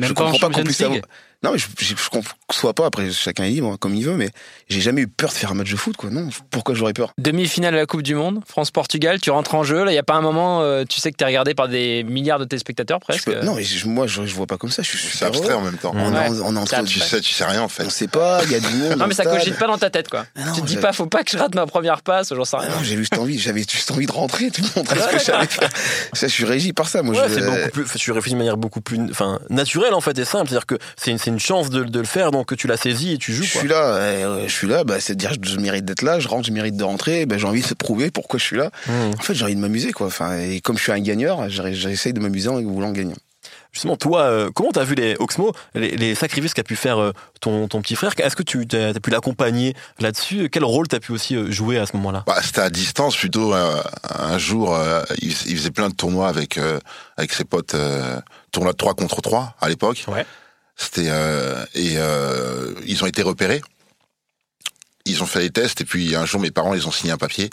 [0.09, 1.01] je comprends pas qu'on puisse avoir.
[1.43, 2.09] Non, mais je, je, je
[2.49, 2.87] conçois pas.
[2.87, 4.31] Après, chacun est libre hein, comme il veut, mais
[4.69, 6.11] j'ai jamais eu peur de faire un match de foot, quoi.
[6.11, 7.13] Non, pourquoi j'aurais peur?
[7.19, 9.85] Demi-finale de la Coupe du Monde, France-Portugal, tu rentres en jeu.
[9.85, 11.69] Là, il n'y a pas un moment, euh, tu sais que tu es regardé par
[11.69, 13.25] des milliards de téléspectateurs Je presque.
[13.27, 14.83] peux- Non, mais je- moi, je, je vois pas comme ça.
[14.83, 15.93] Je suis abstrait en même temps.
[15.95, 16.41] On, est en- Ouais.
[16.43, 17.85] on est entre, Tu sais, tu sais rien en fait.
[17.85, 18.41] on sait pas.
[18.45, 18.97] Il y a du monde.
[18.99, 19.39] Non, mais ça stade.
[19.39, 20.25] cogite pas dans ta tête, quoi.
[20.37, 22.57] Non, tu te dis pas, faut pas que je rate ma première passe, j'en sais
[22.59, 22.71] Ah rien.
[22.71, 25.47] non, j'ai juste envie, j'avais juste envie de rentrer, de montrer ce que je savais
[25.47, 25.69] faire.
[26.15, 27.03] Ça, je suis régi par ça.
[27.03, 30.01] Moi, Ouais, je, c'est beaucoup plus, tu réfléchis de manière beaucoup plus, enfin, naturelle en
[30.01, 30.49] fait et simple.
[30.49, 32.77] C'est-à-dire que c'est une, c'est une chance de, de le faire, donc que tu l'as
[32.77, 33.43] saisi et tu joues.
[33.43, 33.61] je Quoi.
[33.63, 36.29] suis là, euh, je suis là, bah, c'est dire que je mérite d'être là, je
[36.29, 38.71] rentre, je mérite de rentrer, bah, j'ai envie de prouver pourquoi je suis là.
[38.87, 38.93] Mmh.
[39.19, 40.07] En fait, j'ai envie de m'amuser, quoi.
[40.07, 43.15] Enfin, et comme je suis un gagneur, j'essaye de m'amuser en voulant gagner.
[43.73, 47.13] Justement, toi, euh, comment t'as vu les Oxmo, les, les sacrifices qu'a pu faire euh,
[47.41, 48.13] ton, ton petit frère?
[48.19, 50.49] Est-ce que tu as, pu l'accompagner là-dessus?
[50.51, 52.23] Quel rôle t'as pu aussi euh, jouer à ce moment-là?
[52.27, 53.53] Bah, c'était à distance plutôt.
[53.53, 53.83] euh,
[54.19, 56.79] un jour, euh, il, il faisait plein de tournois avec euh,
[57.19, 58.19] avec ses potes, euh,
[58.53, 60.05] tournoi de 3 contre 3 à l'époque.
[60.09, 60.25] Ouais.
[60.77, 63.63] C'était euh, et euh, ils ont été repérés.
[65.07, 67.17] Ils ont fait les tests et puis un jour mes parents ils ont signé un
[67.17, 67.45] papier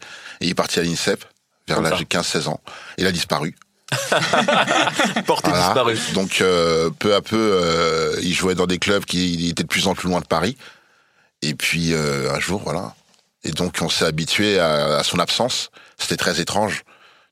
[0.42, 1.24] et il est parti à l'INSEP
[1.68, 2.60] vers l'âge de 15-16 ans.
[2.98, 3.56] Il a disparu.
[5.26, 5.66] Porté Voilà.
[5.68, 5.98] disparu.
[6.14, 9.88] Donc euh, peu à peu, euh, il jouait dans des clubs qui était de plus
[9.88, 10.58] en plus loin de Paris.
[11.42, 12.96] Et puis euh, un jour, voilà.
[13.44, 15.70] Et donc on s'est habitué à, à son absence.
[15.98, 16.84] C'était très étrange.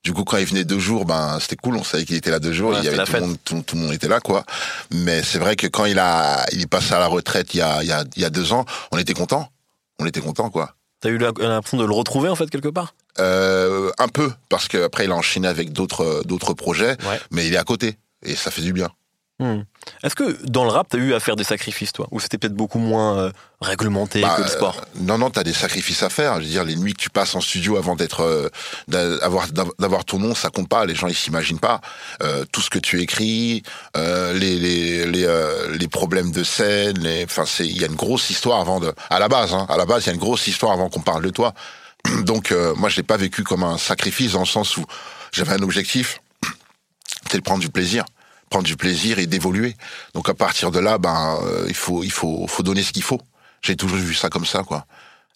[0.04, 1.76] Du coup, quand il venait deux jours, ben c'était cool.
[1.76, 2.72] On savait qu'il était là deux jours.
[2.72, 4.44] Ouais, il y avait tout le, monde, tout, tout le monde était là, quoi.
[4.90, 7.60] Mais c'est vrai que quand il a, il est passé à la retraite il y
[7.60, 9.48] a, il y a, il y a deux ans, on était content.
[10.00, 10.74] On était content, quoi.
[11.00, 12.94] T'as eu l'impression de le retrouver en fait quelque part?
[13.20, 17.20] Euh, un peu parce qu'après il a enchaîné avec d'autres d'autres projets, Ouais.
[17.30, 18.88] mais il est à côté et ça fait du bien.
[19.42, 19.64] Hmm.
[20.04, 22.06] Est-ce que dans le rap, t'as eu à faire des sacrifices, toi?
[22.12, 24.76] Ou c'était peut-être beaucoup moins euh, réglementé Bah, que le sport?
[24.78, 26.36] euh, non, non, t'as des sacrifices à faire.
[26.36, 28.48] Je veux dire, les nuits que tu passes en studio avant d'être, euh,
[28.86, 29.48] d'avoir,
[29.80, 30.84] d'avoir ton nom, ça compte pas.
[30.86, 31.80] Les gens ils s'imaginent pas
[32.22, 33.64] Euh, tout ce que tu écris,
[33.96, 36.98] euh, les les les, euh, les problèmes de scène.
[37.00, 38.92] Les, enfin, c'est il y a une grosse histoire avant de.
[39.10, 41.00] À la base, hein, à la base, il y a une grosse histoire avant qu'on
[41.00, 41.52] parle de toi.
[42.24, 44.84] Donc, euh, moi, je l'ai pas vécu comme un sacrifice dans le sens où
[45.32, 46.20] j'avais un objectif,
[47.30, 48.04] c'est de prendre du plaisir
[48.52, 49.76] prendre du plaisir et d'évoluer.
[50.14, 53.02] Donc à partir de là, ben euh, il faut il faut faut donner ce qu'il
[53.02, 53.20] faut.
[53.62, 54.86] J'ai toujours vu ça comme ça quoi.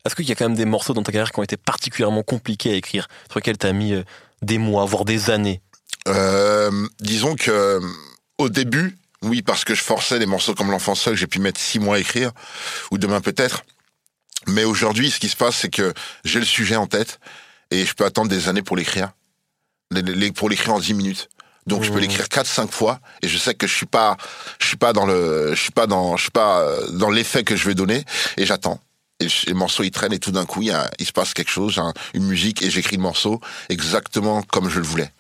[0.05, 2.23] Est-ce qu'il y a quand même des morceaux dans ta carrière qui ont été particulièrement
[2.23, 4.05] compliqués à écrire, sur lesquels tu as mis euh,
[4.41, 5.61] des mois, voire des années?
[6.07, 7.81] Euh, disons que euh,
[8.39, 11.59] au début, oui, parce que je forçais des morceaux comme l'enfant seul, j'ai pu mettre
[11.59, 12.31] six mois à écrire,
[12.93, 13.65] ou demain peut-être.
[14.47, 15.93] Mais aujourd'hui, ce qui se passe, c'est que
[16.25, 17.19] j'ai le sujet en tête
[17.73, 19.11] et je peux attendre des années pour l'écrire,
[20.37, 21.29] pour l'écrire en dix minutes.
[21.67, 22.01] Donc je peux Mmh.
[22.03, 24.17] l'écrire quatre, cinq fois et je sais que je suis pas,
[24.61, 27.43] je suis pas dans le, je suis pas dans, je suis pas euh, dans l'effet
[27.45, 28.05] que je vais donner
[28.37, 28.81] et j'attends.
[29.19, 31.33] Et le morceau il traîne et tout d'un coup il, y a- il se passe
[31.35, 31.81] quelque chose,
[32.15, 35.11] une musique et j'écris le morceau exactement comme je le voulais.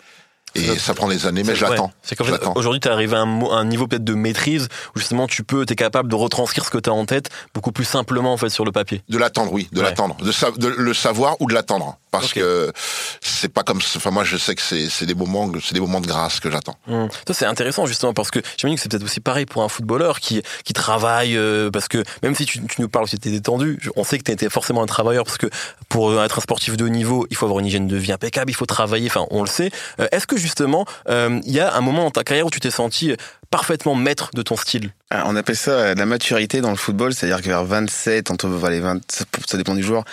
[0.56, 1.86] Et ça prend des années, mais C'est- je l'attends.
[1.86, 1.90] ouais.
[2.02, 5.42] C'est qu'en fait, aujourd'hui, tu arrivé à un, niveau peut-être de maîtrise où justement tu
[5.44, 8.32] peux, tu es capable de retranscrire ce que tu as en tête beaucoup plus simplement
[8.32, 9.02] en fait sur le papier.
[9.08, 9.84] De l'attendre, oui, de Ouais.
[9.84, 12.72] l'attendre, de, sa- de le savoir ou de l'attendre, parce que
[13.20, 16.06] c'est pas comme, enfin moi je sais que c'est des moments, c'est des moments de
[16.06, 16.76] grâce que j'attends.
[16.88, 17.08] Hum.
[17.26, 20.20] Ça c'est intéressant justement parce que j'imagine que c'est peut-être aussi pareil pour un footballeur
[20.20, 23.78] qui qui travaille euh, parce que même si tu, tu nous parles que tu détendu,
[23.96, 25.48] on sait que tu étais forcément un travailleur parce que
[25.88, 28.12] pour euh, être un sportif de haut niveau, il faut avoir une hygiène de vie
[28.12, 29.70] impeccable, il faut travailler, enfin on le sait.
[30.00, 32.60] Euh, Est-ce que justement euh, il y a un moment dans ta carrière où tu
[32.60, 33.16] t'es senti euh,
[33.50, 37.12] parfaitement maître de ton style Ah, On appelle ça euh, la maturité dans le football,
[37.14, 40.04] c'est-à-dire que vers 27, entre les 20, ça- dépend du joueur,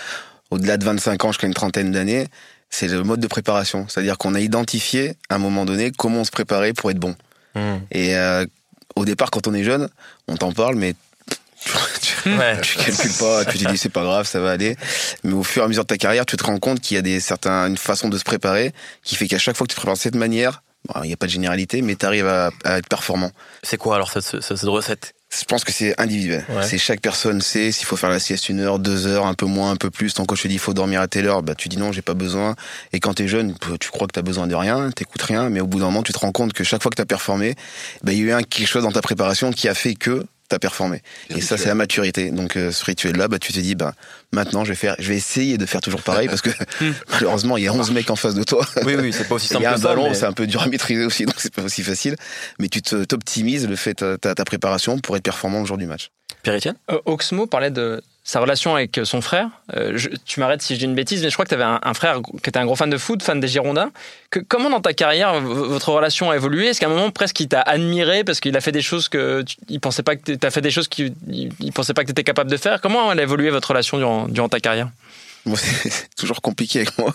[0.51, 2.27] au-delà de 25 ans jusqu'à une trentaine d'années,
[2.69, 3.85] c'est le mode de préparation.
[3.87, 7.15] C'est-à-dire qu'on a identifié à un moment donné comment on se préparait pour être bon.
[7.55, 7.81] Hum.
[7.91, 8.45] Et euh,
[8.95, 9.89] au départ, quand on est jeune,
[10.27, 10.93] on t'en parle, mais
[12.01, 12.59] tu, Ouais.
[12.61, 14.75] tu calcules pas, tu te dis c'est pas grave, ça va aller.
[15.23, 16.97] Mais au fur et à mesure de ta carrière, tu te rends compte qu'il y
[16.97, 18.71] a des certains, une façon de se préparer
[19.03, 21.13] qui fait qu'à chaque fois que tu te prépares de cette manière, bon, il n'y
[21.13, 23.31] a pas de généralité, mais tu arrives à, à être performant.
[23.61, 25.13] C'est quoi alors cette, cette, cette recette?
[25.35, 26.45] Je pense que c'est individuel.
[26.49, 26.61] Ouais.
[26.61, 29.47] C'est chaque personne sait s'il faut faire la sieste une heure, deux heures, un peu
[29.47, 30.13] moins, un peu plus.
[30.13, 32.03] Ton coach te dit il faut dormir à telle heure, bah tu dis non, j'ai
[32.03, 32.55] pas besoin.
[32.91, 35.65] Et quand t'es jeune, tu crois que t'as besoin de rien, t'écoutes rien, mais au
[35.65, 37.55] bout d'un moment, tu te rends compte que chaque fois que t'as performé,
[38.03, 40.23] bah il y a eu un quelque chose dans ta préparation qui a fait que
[40.53, 41.01] t'as performé.
[41.29, 42.29] Et ça, c'est la maturité.
[42.31, 43.93] Donc euh, ce rituel-là, bah tu te dis bah
[44.31, 46.49] maintenant je vais faire, je vais essayer de faire toujours pareil parce que
[47.11, 48.65] malheureusement il y a 11 mecs en face de toi.
[48.85, 50.45] Oui oui, c'est pas aussi Il simple y a un ballon, mais- c'est un peu
[50.47, 52.15] dur à maîtriser aussi, donc c'est pas aussi facile.
[52.59, 55.77] Mais tu te- t'optimises le fait ta, ta, ta préparation pour être performant le jour
[55.77, 56.09] du match.
[56.43, 59.49] Pierre-Etienne Euh, Oxmo parlait de sa relation avec son frère.
[59.75, 61.93] Euh, tu m'arrêtes si je dis une bêtise, mais je crois que tu avais un,
[61.93, 63.91] frère qui était un gros fan de foot, fan des Girondins.
[64.29, 66.67] Que, comment dans ta carrière votre relation a évolué?
[66.67, 69.43] Est-ce qu'à un moment presque il t'a admiré parce qu'il a fait des choses que
[69.67, 72.07] il pensait pas que tu as fait des choses qu'il il, il pensait pas que
[72.07, 72.79] tu étais capable de faire?
[72.79, 74.87] Comment elle a évolué votre relation durant, durant ta carrière?
[75.55, 77.13] C'est toujours compliqué avec moi.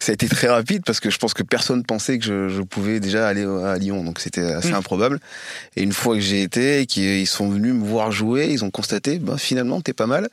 [0.00, 2.62] Ça a été très rapide parce que je pense que personne pensait que je, je
[2.62, 4.74] pouvais déjà aller à Lyon, donc c'était assez Mm.
[4.74, 5.20] improbable.
[5.76, 8.70] Et une fois que j'ai été, et qu'ils sont venus me voir jouer, ils ont
[8.70, 10.28] constaté, bah finalement t'es pas mal.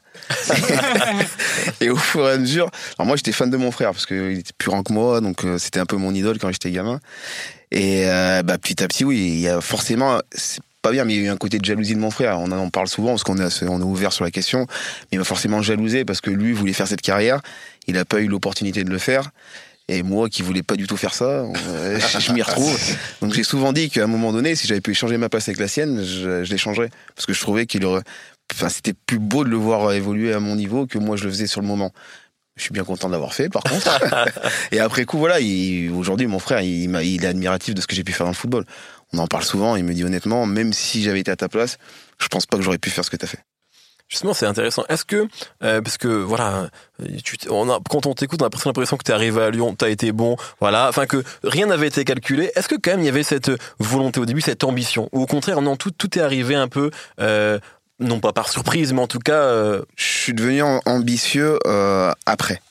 [1.82, 4.40] et au fur et à mesure, alors moi j'étais fan de mon frère parce qu'il
[4.40, 7.00] était plus grand que moi, donc euh, c'était un peu mon idole quand j'étais gamin.
[7.72, 10.20] Et euh, bah petit à petit, oui, il y a forcément,
[10.86, 12.40] pas bien, mais il y a eu un côté de jalousie de mon frère.
[12.40, 14.68] On en parle souvent parce qu'on est, on est ouvert sur la question.
[14.70, 17.42] Mais il m'a forcément jalousé parce que lui voulait faire cette carrière.
[17.88, 19.32] Il n'a pas eu l'opportunité de le faire.
[19.88, 22.80] Et moi, qui voulais pas du tout faire ça, euh, je, m'y retrouve.
[23.20, 25.60] Donc j'ai souvent dit qu'à un moment donné, si j'avais pu échanger ma place avec
[25.60, 26.92] la sienne, je, je l'échangerais.
[27.16, 28.04] Parce que je trouvais qu'il aurait...
[28.54, 31.32] Enfin, c'était plus beau de le voir évoluer à mon niveau que moi je le
[31.32, 31.92] faisais sur le moment.
[32.58, 33.90] Je suis bien content de l'avoir fait, par contre.
[34.72, 37.96] et après coup, voilà, il- aujourd'hui, mon frère, il, il est admiratif de ce que
[37.96, 38.66] j'ai pu faire dans le football.
[39.14, 41.78] On en parle souvent, il me dit honnêtement, même si j'avais été à ta place,
[42.20, 43.40] je pense pas que j'aurais pu faire ce que tu as fait.
[44.08, 44.84] Justement, c'est intéressant.
[44.88, 45.28] Est-ce que,
[45.64, 46.70] euh, parce que voilà,
[47.24, 49.50] tu, t- on a, quand on t'écoute, on a presque l'impression que t'es arrivé à
[49.50, 52.52] Lyon, t'as été bon, voilà, enfin que rien n'avait été calculé.
[52.56, 55.26] Est-ce que quand même il y avait cette volonté au début, cette ambition, ou au
[55.26, 57.58] contraire, non, tout, tout est arrivé un peu, euh,
[58.00, 62.12] non pas par surprise, mais en tout cas, euh, Je suis devenu am- ambitieux euh,
[62.28, 62.62] après.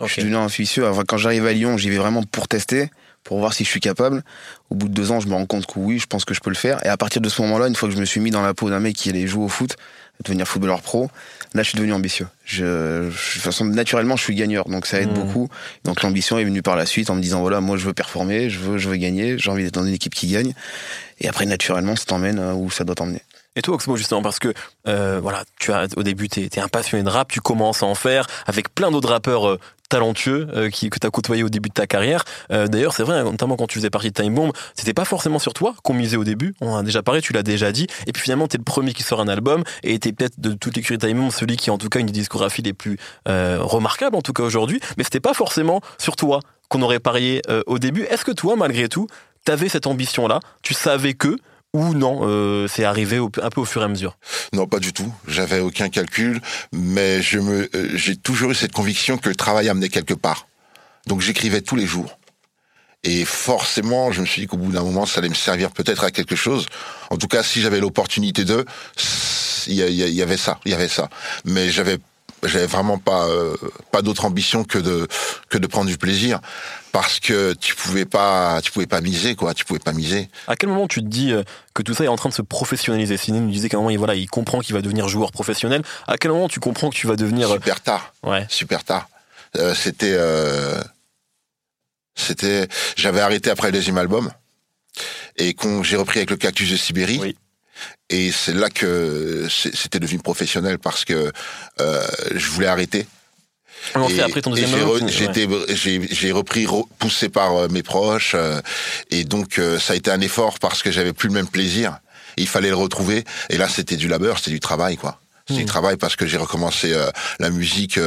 [0.00, 0.86] Je suis devenu ambitieux.
[0.86, 2.88] Enfin, quand j'arrive à Lyon, j'y vais vraiment pour tester,
[3.24, 4.22] pour voir si je suis capable.
[4.70, 6.40] Au bout de deux ans, je me rends compte que oui, je pense que je
[6.40, 6.84] peux le faire.
[6.84, 8.54] Et à partir de ce moment-là, une fois que je me suis mis dans la
[8.54, 9.76] peau d'un mec qui allait jouer au foot,
[10.24, 11.10] devenir footballeur pro,
[11.54, 12.28] là, je suis devenu ambitieux.
[12.44, 15.14] Je, je- de toute façon, naturellement, je suis gagneur, donc ça aide Mhm.
[15.14, 15.48] beaucoup.
[15.84, 18.48] Donc l'ambition est venue par la suite en me disant voilà, moi, je veux performer,
[18.50, 20.52] je veux, je veux gagner, j'ai envie d'être dans une équipe qui gagne.
[21.20, 23.22] Et après, naturellement, ça t'emmène euh, où ça doit t'emmener.
[23.56, 24.52] Et toi, Oxmo, justement, parce que
[24.88, 27.86] euh, voilà, tu as au début, t'es es un passionné de rap, tu commences à
[27.86, 29.58] en faire avec plein d'autres rappeurs euh,
[29.94, 32.24] talentueux euh, qui, que tu as côtoyé au début de ta carrière.
[32.50, 35.38] Euh, D'ailleurs, c'est vrai, notamment quand tu faisais partie de Time Bomb, c'était pas forcément
[35.38, 36.56] sur toi qu'on misait au début.
[36.60, 37.86] On a déjà parlé, tu l'as déjà dit.
[38.08, 40.74] Et puis finalement, t'es le premier qui sort un album et t'es peut-être de toute
[40.74, 42.24] l'écurie Time Bomb celui qui, en tout cas, une des
[42.64, 44.80] les plus euh, remarquables, en tout cas aujourd'hui.
[44.98, 48.02] Mais c'était pas forcément sur toi qu'on aurait parié au début.
[48.02, 49.06] Est-ce que toi, malgré tout,
[49.44, 50.40] t'avais cette ambition-là?
[50.62, 51.36] Tu savais que
[51.74, 54.16] ou non, euh, c'est arrivé un peu au fur et à mesure.
[54.52, 55.12] Non, pas du tout.
[55.26, 56.40] J'avais aucun calcul,
[56.72, 60.46] mais je me, euh, j'ai toujours eu cette conviction que le travail amenait quelque part.
[61.06, 62.18] Donc j'écrivais tous les jours.
[63.02, 66.04] Et forcément, je me suis dit qu'au bout d'un moment, ça allait me servir peut-être
[66.04, 66.66] à quelque chose.
[67.10, 68.64] En tout cas, si j'avais l'opportunité de,
[69.66, 71.10] il y, y avait ça, il y avait ça.
[71.44, 71.98] Mais j'avais
[72.44, 73.56] j'avais vraiment pas euh,
[73.90, 75.08] pas d'autre ambition que de
[75.48, 76.40] que de prendre du plaisir.
[76.92, 79.52] Parce que tu pouvais pas tu pouvais pas miser quoi.
[79.54, 80.28] Tu pouvais pas miser.
[80.46, 81.42] À quel moment tu te dis euh,
[81.74, 83.16] que tout ça est en train de se professionnaliser?
[83.16, 85.82] Sidney nous disait qu'à un moment il, voilà, il comprend qu'il va devenir joueur professionnel.
[86.06, 87.50] À quel moment tu comprends que tu vas devenir...
[87.50, 88.14] euh, super tard.
[88.22, 88.46] Ouais.
[88.48, 89.08] super tard.
[89.56, 90.80] Euh, c'était euh,
[92.14, 94.30] c'était j'avais arrêté après le deuxième album.
[95.36, 97.18] Et quand j'ai repris avec le cactus de Sibérie.
[97.20, 97.36] Oui.
[98.10, 101.32] Et c'est là que c'est- c'était devenu professionnel parce que
[101.80, 103.06] euh, je voulais arrêter.
[103.94, 106.32] On Et- après ton j'ai ouais.
[106.32, 108.60] repris re- poussé par euh, mes proches euh,
[109.10, 111.98] et donc euh, ça a été un effort parce que j'avais plus le même plaisir.
[112.36, 113.24] Il fallait le retrouver.
[113.50, 115.20] Et là c'était du labeur c'était du travail quoi.
[115.50, 115.56] Hmm.
[115.56, 117.98] du travail parce que j'ai recommencé euh, la musique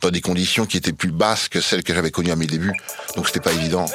[0.00, 2.72] dans des conditions qui étaient plus basses que celles que j'avais connues à mes débuts.
[3.14, 3.86] Donc c'était pas évident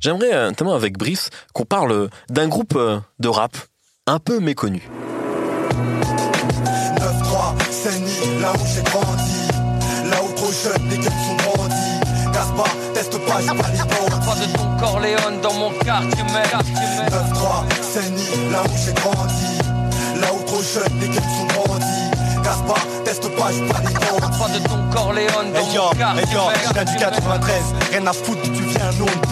[0.00, 3.56] J'aimerais, euh, notamment avec Brice, qu'on parle euh, d'un groupe euh, de rap
[4.06, 4.88] un peu méconnu.
[5.72, 9.48] 9-3, Saint-Denis, là où j'ai grandi.
[10.10, 12.00] Là où trop jeune, les gueules sont grandis.
[12.32, 14.24] Casse pas, teste pas, j'ai pas les bandits.
[14.24, 16.54] Pas de ton Corléone dans mon quartier, mec.
[17.10, 19.58] 9-3, Saint-Denis, là où j'ai grandi.
[20.20, 21.84] Là où trop jeune, les gueules sont grandis.
[22.44, 24.38] Casse pas, teste pas, j'ai pas les bandits.
[24.38, 26.56] Pas de ton Corléone dans Hey yo, mon quartier, hey yo, mec.
[26.68, 28.62] je viens du 93, rien à foutre, tu viens,
[28.98, 29.28] nous on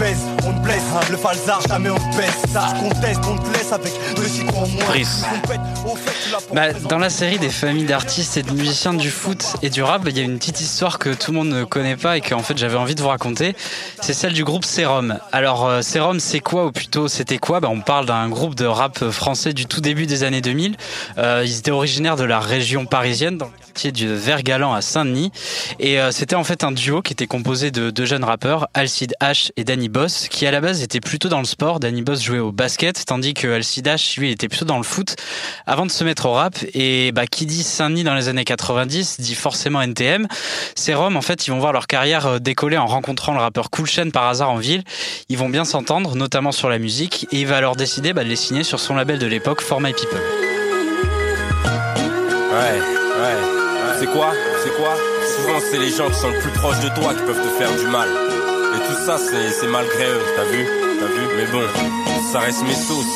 [0.46, 3.72] on te blesse, le falzar, jamais on te baisse, ça je conteste, on te laisse
[3.72, 4.84] avec deux cycles en moins.
[4.84, 5.24] Brice.
[5.34, 8.42] On pète, au fait, tu l'as pour Bah, dans la série des familles d'artistes et
[8.42, 11.32] de musiciens du foot et du rap, il y a une petite histoire que tout
[11.32, 13.56] le monde ne connaît pas et que en fait j'avais envie de vous raconter.
[14.00, 15.18] C'est celle du groupe Serum.
[15.32, 17.58] Alors euh, Serum, c'est quoi ou plutôt c'était quoi?
[17.60, 20.76] Bah, On parle d'un groupe de rap français du tout début des années 2000.
[21.18, 25.32] Euh, ils étaient originaires de la région parisienne, dans le quartier du Vergalan à Saint-Denis.
[25.80, 29.14] Et euh, c'était en fait un duo qui était composé de deux jeunes rappeurs, Alcide
[29.20, 31.80] H et Danny Boss, qui à la base étaient plutôt dans le sport.
[31.80, 35.16] Danny Boss jouait au basket, tandis que Alcide H, lui, était plutôt dans le foot
[35.66, 36.56] avant de se mettre au rap.
[36.74, 40.26] Et bah, qui dit Saint-Denis dans les années 90 dit forcément NTM.
[40.74, 43.70] Ces Roms, en fait, ils vont voir leur carrière euh, décoller en rencontrant le rappeur
[43.70, 44.84] Cool par hasard en ville.
[45.28, 48.28] Ils vont bien s'entendre, notamment sur la musique, et il va alors décider bah, de
[48.28, 50.20] les signer sur son label de l'époque, For My People.
[52.52, 53.36] Ouais, ouais.
[53.98, 54.32] C'est quoi?
[54.62, 54.94] C'est quoi?
[55.36, 57.74] Souvent, c'est les gens qui sont le plus proches de toi qui peuvent te faire
[57.74, 58.35] du mal.
[58.76, 60.66] Et tout ça, c'est malgré eux, t'as vu
[61.00, 61.62] T'as vu Mais bon,
[62.30, 63.06] ça reste mes sauces.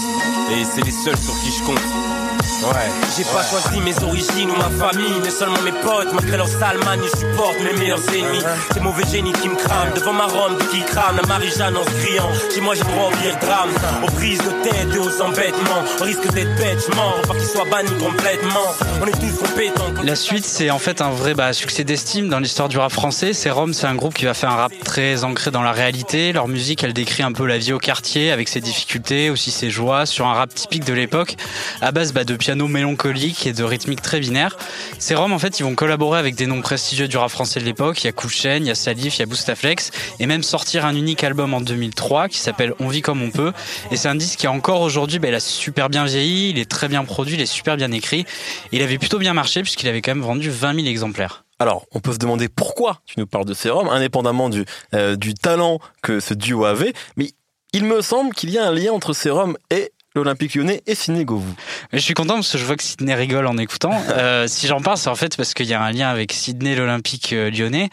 [0.53, 2.20] Et c'est les seuls sur qui je compte.
[2.63, 2.91] Ouais.
[3.17, 6.13] J'ai pas choisi mes origines ou ma famille, mais seulement mes potes.
[6.13, 8.43] Malgré leur sale manie, supporte mes meilleurs ennemis.
[8.75, 11.91] Ces mauvais génies qui me crament devant ma Rome, qui crame la Marie-Jeanne en se
[12.05, 12.29] criant.
[12.55, 13.71] Chez moi, j'ai droit au pire drame.
[14.03, 15.83] Aux prises de tête et aux embêtements.
[16.01, 17.15] On risque d'être bête, je mens.
[17.27, 18.67] Pas qu'ils soient bannis complètement.
[19.01, 20.03] On est tous compétents.
[20.05, 23.33] La suite, c'est en fait un vrai bah, succès d'estime dans l'histoire du rap français.
[23.33, 26.33] C'est Rome, c'est un groupe qui va faire un rap très ancré dans la réalité.
[26.33, 29.71] Leur musique, elle décrit un peu la vie au quartier avec ses difficultés, aussi ses
[29.71, 31.37] joies, sur un rap typique de l'époque,
[31.81, 34.57] à base bah, de piano mélancolique et de rythmique très binaire.
[34.99, 37.65] Ces Roms, en fait, ils vont collaborer avec des noms prestigieux du rap français de
[37.65, 38.03] l'époque.
[38.03, 40.85] Il y a Chain, il y a Salif, il y a Boustaflex, et même sortir
[40.85, 43.53] un unique album en 2003 qui s'appelle On vit comme on peut.
[43.93, 46.69] Et c'est un disque qui encore aujourd'hui, bah, il a super bien vieilli, il est
[46.69, 48.25] très bien produit, il est super bien écrit.
[48.73, 51.45] Il avait plutôt bien marché puisqu'il avait quand même vendu 20 000 exemplaires.
[51.61, 55.35] Alors, on peut se demander pourquoi tu nous parles de Serum, indépendamment du, euh, du
[55.35, 57.31] talent que ce duo avait, mais
[57.73, 61.25] il me semble qu'il y a un lien entre Serum et l'Olympique lyonnais et Sidney
[61.25, 61.55] Govou.
[61.93, 63.93] Mais je suis content parce que je vois que Sydney rigole en écoutant.
[64.21, 66.75] Euh, si j'en parle, c'est en fait parce qu'il y a un lien avec Sydney,
[66.75, 67.89] l'Olympique euh, lyonnais.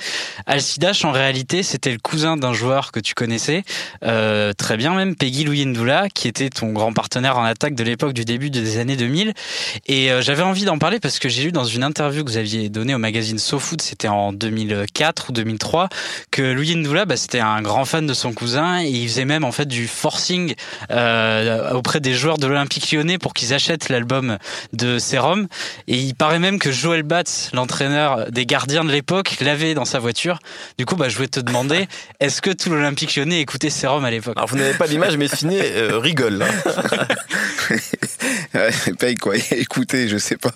[0.46, 3.64] Alcidash, en réalité, c'était le cousin d'un joueur que tu connaissais
[4.04, 7.84] euh, très bien même, Peggy Louis Ndoula, qui était ton grand partenaire en attaque de
[7.84, 9.34] l'époque du début des années 2000.
[9.88, 12.38] Et euh, j'avais envie d'en parler parce que j'ai lu dans une interview que vous
[12.38, 15.90] aviez donnée au magazine SoFoot, c'était en 2004 ou 2003,
[16.32, 19.44] que Louis Ndoula, bah, c'était un grand fan de son cousin et il faisait même
[19.44, 20.56] en fait du forcing
[20.90, 24.38] auprès des joueurs de l'Olympique lyonnais pour qu'ils achètent l'album
[24.74, 25.48] de Serum.
[25.88, 30.00] Et il paraît même que Joël Batz, l'entraîneur des gardiens de l'époque, l'avait dans sa
[30.00, 30.40] voiture.
[30.78, 31.88] Du coup, bah, je voulais te demander,
[32.20, 34.36] est-ce que tout l'Olympique lyonnais écoutait Serum à l'époque?
[34.38, 36.44] Alors, vous n'avez pas l'image, mais Sidney euh, rigole.
[36.44, 36.48] hein.
[39.00, 39.36] Paye quoi.
[39.52, 40.52] Écoutez, je sais pas.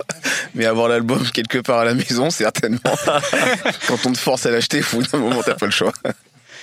[0.55, 2.79] Mais avoir l'album quelque part à la maison, certainement.
[3.87, 5.93] Quand on te force à l'acheter, au bout d'un moment, t'as pas le choix.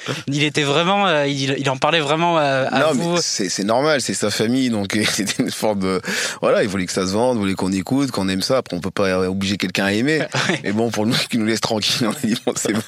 [0.27, 3.15] Il était vraiment, euh, il, il en parlait vraiment euh, à non, vous.
[3.15, 6.01] mais c'est normal, c'est sa famille, donc c'était une forme de
[6.41, 8.59] voilà, il voulait que ça se vende, il voulait qu'on écoute, qu'on aime ça.
[8.59, 10.23] Après, on peut pas obliger quelqu'un à aimer.
[10.65, 12.81] Mais bon, pour nous qui nous laisse tranquille, on a dit bon, c'est bon.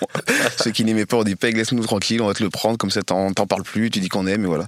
[0.58, 2.90] Ceux qui n'aimaient pas, on dit peg, laisse-nous tranquille, on va te le prendre comme
[2.90, 4.66] ça, t'en t'en parles plus, tu dis qu'on aime, et voilà.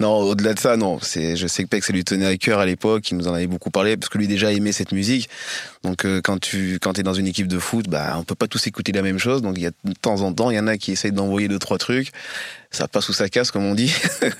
[0.00, 0.98] Non, au-delà de ça, non.
[1.02, 3.34] C'est, je sais que Peg, ça lui tenait à cœur à l'époque, il nous en
[3.34, 5.28] avait beaucoup parlé parce que lui déjà aimait cette musique.
[5.84, 8.48] Donc euh, quand tu quand t'es dans une équipe de foot, bah on peut pas
[8.48, 9.42] tous écouter la même chose.
[9.42, 11.46] Donc il y a de temps en temps, il y en a qui essayent d'envoyer
[11.48, 12.06] deux trois trucs.
[12.06, 12.14] truc.
[12.74, 13.94] Ça passe sous sa casse, comme on dit.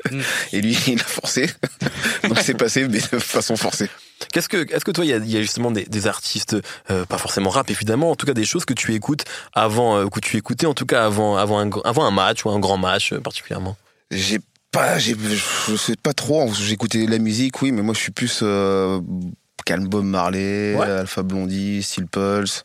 [0.52, 1.48] Et lui, il a forcé.
[2.28, 3.88] Donc c'est passé, mais de façon forcée.
[4.32, 6.56] Qu'est-ce que, est-ce que toi, il y a, il y a justement des, des artistes,
[6.90, 10.08] euh, pas forcément rap évidemment, en tout cas des choses que tu écoutes avant, euh,
[10.08, 12.76] que tu écoutais en tout cas avant, avant un, avant un match ou un grand
[12.76, 13.76] match euh, particulièrement?
[14.10, 14.40] J'ai
[14.72, 15.14] pas, j'ai,
[15.68, 16.52] je sais pas trop.
[16.52, 18.42] J'écoutais la musique, oui, mais moi je suis plus
[19.64, 20.86] calme Bob Marley, Ouais.
[20.86, 22.64] Alpha Blondie, Steel Pulse.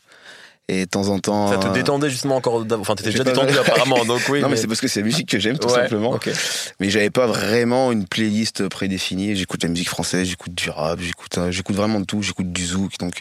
[0.72, 1.48] Et de temps en temps.
[1.50, 4.40] Ça te euh, détendait justement encore, enfin t'étais déjà pas- détendu apparemment, donc oui.
[4.42, 6.12] non, mais, c'est parce que c'est la musique que j'aime, tout Ouais, simplement.
[6.12, 6.30] ok.
[6.78, 9.34] Mais j'avais pas vraiment une playlist prédéfinie.
[9.34, 12.22] J'écoute la musique française, j'écoute du rap, j'écoute, euh, j'écoute vraiment de tout.
[12.22, 12.98] J'écoute du zouk.
[13.00, 13.14] Donc,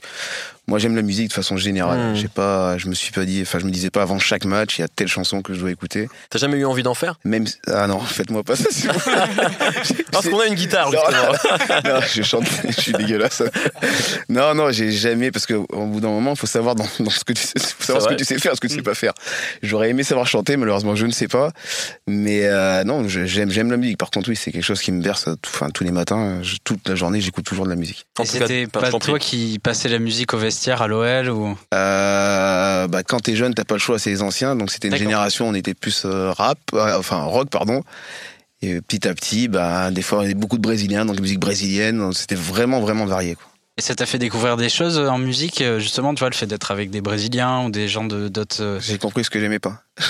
[0.70, 2.12] moi, j'aime la musique de façon générale.
[2.12, 2.16] Hmm.
[2.16, 4.78] J'ai pas, je me suis pas dit, enfin, je me disais pas avant chaque match,
[4.78, 6.08] il y a telle chanson que je dois écouter.
[6.30, 7.16] T'as jamais eu envie d'en faire?
[7.26, 8.66] Même, ah non, faites-moi pas ça.
[10.12, 11.80] Parce qu'on a une guitare Non, justement.
[11.86, 13.42] non, je chante, je suis dégueulasse.
[14.30, 17.24] Non, non, j'ai jamais, parce qu'au bout d'un moment, il faut savoir dans, dans ce
[17.24, 18.94] que tu sais, faut savoir ce que tu sais faire, ce que tu sais pas
[18.96, 19.14] faire.
[19.64, 21.52] J'aurais aimé savoir chanter, malheureusement, je ne sais pas.
[22.08, 23.98] Mais euh, non, j'aime, j'aime la musique.
[23.98, 26.58] Par contre, oui, c'est quelque chose qui me berce, tout- enfin, tous les matins, je-
[26.64, 28.06] toute la journée, j'écoute toujours de la musique.
[28.22, 31.58] Et c'était pas toi qui passais la musique au vestiaire à l'OL ou?
[31.74, 34.56] Euh, bah, quand t'es jeune, t'as pas le choix, c'est les anciens.
[34.56, 37.84] Donc c'était une génération, on était plus euh, rap, euh, enfin rock, pardon.
[38.62, 41.40] Et petit à petit, bah, des fois, il y avait beaucoup de Brésiliens, donc musique
[41.40, 43.36] brésilienne, c'était vraiment, vraiment varié.
[43.36, 43.49] Quoi.
[43.80, 46.46] Et ça t'a fait découvrir des choses en musique, euh, justement, tu vois, le fait
[46.48, 48.58] d'être avec des Brésiliens ou des gens de d'autres.
[48.62, 49.84] euh, J'ai compris ce que j'aimais pas.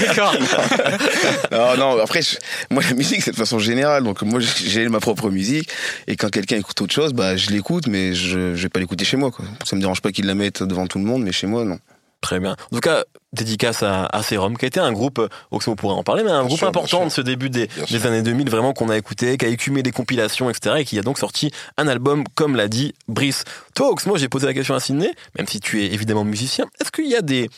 [0.00, 0.34] D'accord.
[1.52, 2.36] non, non, après, je-
[2.70, 4.02] moi, la musique, c'est de façon générale.
[4.02, 5.68] Donc, moi, j'ai ma propre musique.
[6.08, 9.04] Et quand quelqu'un écoute autre chose, bah, je l'écoute, mais je, je vais pas l'écouter
[9.04, 9.44] chez moi, quoi.
[9.64, 11.78] Ça me dérange pas qu'ils la mettent devant tout le monde, mais chez moi, non.
[12.22, 12.52] Très bien.
[12.52, 15.94] En tout cas, dédicace à, à Serum, qui a été un groupe, euh, Oxmo pourrait
[15.96, 18.72] en parler, mais un groupe sûr, important de ce début des, des années 2000, vraiment
[18.72, 21.88] qu'on a écouté, qui a écumé des compilations, etc., et qui a donc sorti un
[21.88, 23.42] album, comme l'a dit Brice.
[23.74, 26.92] Toi, Oxmo, j'ai posé la question à Sydney, même si tu es évidemment musicien, est-ce
[26.92, 27.50] qu'il y a des,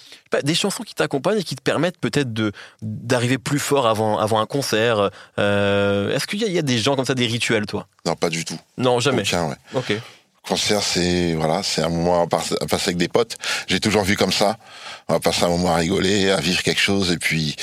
[0.42, 4.40] des chansons qui t'accompagnent et qui te permettent peut-être de d'arriver plus fort avant, avant
[4.40, 7.86] un concert euh, Est-ce qu'il y, y a des gens comme ça, des rituels, toi?
[8.06, 8.58] Non, pas du tout.
[8.78, 9.22] Non, jamais.
[9.22, 9.56] Aucun, ouais.
[9.74, 9.92] Ok.
[10.46, 13.36] Concert, c'est voilà, c'est un moment à, passer avec des potes.
[13.66, 14.58] J'ai toujours vu comme ça.
[15.08, 17.56] On va passer un moment à rigoler, à vivre quelque chose, et puis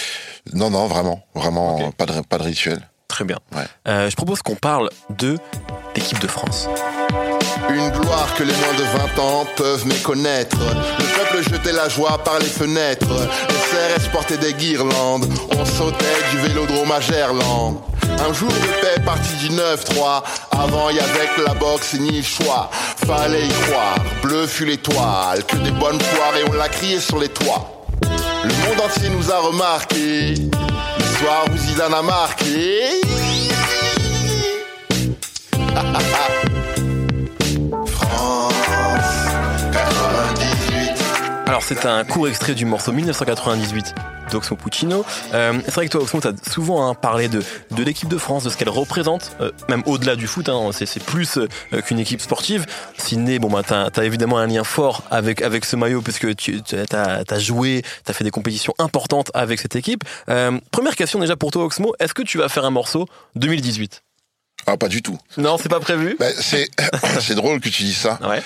[0.54, 1.96] non, non, vraiment, vraiment, Ok.
[1.96, 2.82] pas de pas de rituel.
[3.22, 3.38] Très bien.
[3.56, 3.68] Ouais.
[3.88, 5.38] Euh, je propose qu'on parle de
[5.96, 6.68] l'équipe de France.
[7.70, 10.58] Une gloire que les moins de 20 ans peuvent méconnaître.
[10.58, 13.06] Le peuple jetait la joie par les fenêtres.
[13.08, 15.28] Les CRS portaient des guirlandes.
[15.56, 17.84] On sautait du vélodrome à Gerland.
[18.28, 20.24] Un jour de paix parti du 9-3.
[20.54, 22.72] Avant, y avait que la boxe ni le choix.
[23.06, 23.98] Fallait y croire.
[24.24, 25.44] Bleu fut l'étoile.
[25.46, 27.86] Que des bonnes poires et on l'a crié sur les toits.
[28.44, 30.34] Le monde entier nous a remarqué.
[31.22, 33.00] L'histoire où Zidane a marqué.
[41.52, 43.94] Alors c'est un court extrait du morceau 1998
[44.32, 45.06] d'Oxmo Puccino.
[45.34, 48.18] Euh, c'est vrai que toi Oxmo, tu as souvent hein, parlé de, de l'équipe de
[48.18, 52.00] France, de ce qu'elle représente, euh, même au-delà du foot, hein, c'est, plus euh, qu'une
[52.00, 52.66] équipe sportive.
[52.98, 56.62] Sydney, bon bah t'as, t'as évidemment un lien fort avec, avec ce maillot puisque tu
[56.94, 60.06] as, as joué, t'as fait des compétitions importantes avec cette équipe.
[60.28, 64.04] Première question déjà pour toi Oxmo, est-ce que tu vas faire un morceau 2018
[64.68, 65.18] Ah, pas du tout.
[65.36, 66.16] Non, c'est pas prévu?
[66.18, 66.70] Ben, c'est
[67.20, 68.20] c'est drôle que tu dis ça.
[68.24, 68.42] Ouais.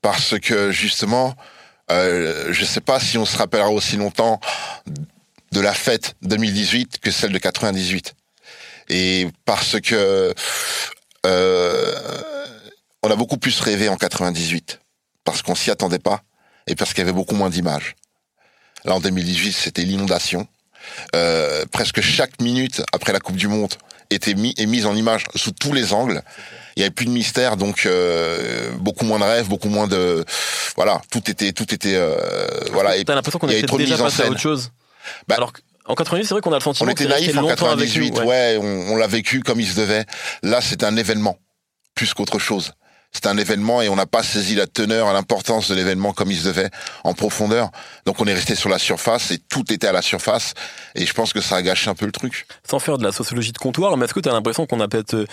[0.00, 1.36] parce que justement,
[1.90, 4.40] euh, je sais pas si on se rappellera aussi longtemps
[5.52, 8.14] de la fête 2018 que celle de 98.
[8.88, 10.34] Et parce que
[11.24, 11.94] euh,
[13.02, 14.80] on a beaucoup plus rêvé en 98
[15.24, 16.22] parce qu'on s'y attendait pas
[16.66, 17.94] et parce qu'il y avait beaucoup moins d'images.
[18.84, 20.46] Là en 2018, c'était l'inondation.
[21.14, 23.74] Euh, presque chaque minute après la Coupe du Monde
[24.10, 26.22] était est mise en image sous tous les angles.
[26.76, 30.24] Il y avait plus de mystère, donc euh, beaucoup moins de rêves, beaucoup moins de
[30.76, 32.14] voilà, tout était tout était euh,
[32.72, 33.02] voilà.
[33.02, 34.72] T'as l'impression qu'on était déjà en passé à autre chose
[35.26, 35.52] Bah, Alors
[35.84, 37.88] qu'en 98, c'est vrai qu'on a le sentiment on était c'est naïf en longtemps avec
[37.88, 40.04] 98, nous, ouais, on, on l'a vécu comme il se devait.
[40.42, 41.38] Là, c'était un événement
[41.94, 42.72] plus qu'autre chose.
[43.12, 46.36] C'était un événement et on n'a pas saisi la teneur, l'importance de l'événement comme il
[46.36, 46.68] se devait
[47.02, 47.70] en profondeur.
[48.04, 50.52] Donc on est resté sur la surface et tout était à la surface.
[50.94, 52.46] Et je pense que ça a gâché un peu le truc.
[52.68, 54.88] sans faire de la sociologie de comptoir, mais est-ce que tu as l'impression qu'on a
[54.88, 55.26] peut-être euh,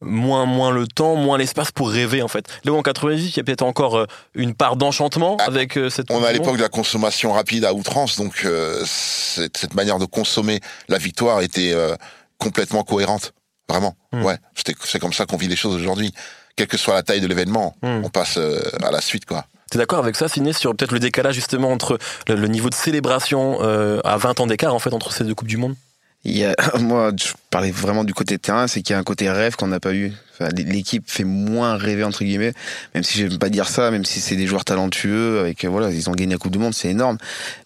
[0.00, 3.36] moins, moins le temps, moins l'espace pour rêver en fait Là où en 98, il
[3.36, 6.10] y a peut-être encore euh, une part d'enchantement Ah, avec euh, cette.
[6.10, 10.06] On du l'époque de la consommation rapide à outrance, donc euh, cette, cette manière de
[10.06, 11.94] consommer la victoire était euh,
[12.38, 13.32] complètement cohérente.
[13.68, 13.94] Vraiment.
[14.12, 14.24] Hmm.
[14.24, 16.12] Ouais, c'était- c'est comme ça qu'on vit les choses aujourd'hui.
[16.56, 18.02] Quelle que soit la taille de l'événement, Hmm.
[18.04, 19.44] on passe euh, à la suite, quoi.
[19.70, 22.74] T'es d'accord avec ça, Ciné, sur peut-être le décalage justement entre le, le niveau de
[22.74, 25.76] célébration euh, à 20 ans d'écart en fait entre ces deux coupes du monde?
[26.24, 29.04] Il y a, moi, je parlais vraiment du côté terrain, c'est qu'il y a un
[29.04, 30.12] côté rêve qu'on n'a pas eu.
[30.34, 32.52] Enfin, L'équipe fait moins rêver entre guillemets,
[32.94, 36.08] même si j'aime pas dire ça, même si c'est des joueurs talentueux, avec voilà, ils
[36.08, 37.18] ont gagné la Coupe du Monde, c'est énorme.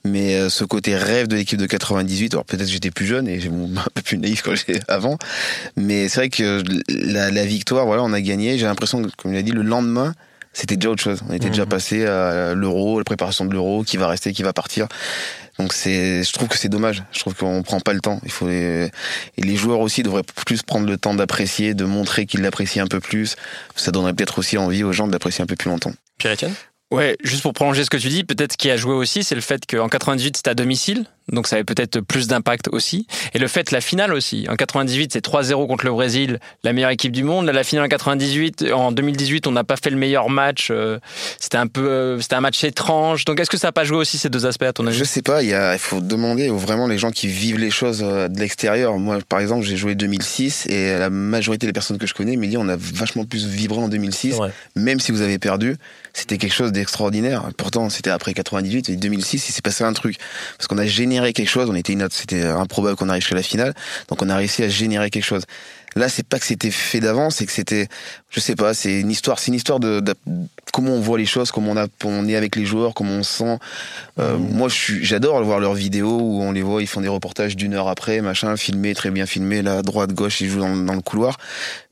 [0.04, 3.40] Mais euh, ce côté rêve de l'équipe de 98, alors peut-être j'étais plus jeune et
[3.40, 5.18] j'ai un peu plus naïf quand j'étais avant,
[5.76, 8.58] mais c'est vrai que la, la victoire, voilà, on a gagné.
[8.58, 10.14] J'ai l'impression, que, comme il a dit, le lendemain,
[10.54, 11.20] c'était déjà autre chose.
[11.28, 14.52] On était déjà passé à l'euro, la préparation de l'euro, qui va rester, qui va
[14.52, 14.86] partir.
[15.58, 17.02] Donc c'est, je trouve que c'est dommage.
[17.12, 18.20] Je trouve qu'on prend pas le temps.
[18.24, 18.90] Il faut les,
[19.36, 22.88] et les joueurs aussi devraient plus prendre le temps d'apprécier, de montrer qu'ils l'apprécient un
[22.88, 23.36] peu plus.
[23.76, 25.92] Ça donnerait peut-être aussi envie aux gens de l'apprécier un peu plus longtemps.
[26.18, 26.54] Pierre-Etienne
[26.90, 29.34] Ouais, juste pour prolonger ce que tu dis, peut-être ce qui a joué aussi, c'est
[29.34, 33.06] le fait qu'en 98 c'était à domicile, donc ça avait peut-être plus d'impact aussi.
[33.32, 34.46] Et le fait, la finale aussi.
[34.50, 37.46] En 98, c'est 3-0 contre le Brésil, la meilleure équipe du monde.
[37.46, 40.68] la finale en 98, en 2018, on n'a pas fait le meilleur match.
[40.70, 40.98] euh,
[41.40, 43.24] C'était un peu, euh, c'était un match étrange.
[43.24, 44.96] Donc est-ce que ça n'a pas joué aussi ces deux aspects à ton avis?
[44.98, 47.58] Je sais pas, il, y a, il faut demander aux vraiment les gens qui vivent
[47.58, 48.98] les choses euh, de l'extérieur.
[48.98, 52.46] Moi, par exemple, j'ai joué 2006 et la majorité des personnes que je connais me
[52.46, 54.36] disent on a vachement plus vibré en 2006,
[54.76, 55.76] même si vous avez perdu.
[56.12, 57.48] C'était quelque chose d'extraordinaire.
[57.56, 60.16] Pourtant, c'était après 98 et 2006, il s'est passé un truc.
[60.56, 63.36] Parce qu'on a généré quelque chose, on était une autre, c'était improbable qu'on arrive jusqu'à
[63.36, 63.74] la finale.
[64.08, 65.42] Donc on a réussi à générer quelque chose.
[65.96, 67.86] Là, c'est pas que c'était fait d'avance, c'est que c'était,
[68.28, 70.14] je sais pas, c'est une histoire, c'est une histoire de, de-
[70.72, 73.22] comment on voit les choses, comment on, a, on est avec les joueurs, comment on
[73.22, 73.58] se sent.
[74.18, 77.06] Euh, Moi, je suis, j'adore voir leurs vidéos où on les voit, ils font des
[77.06, 80.74] reportages d'une heure après, machin, filmé, très bien filmé, là, droite, gauche, ils jouent dans,
[80.74, 81.36] dans le couloir.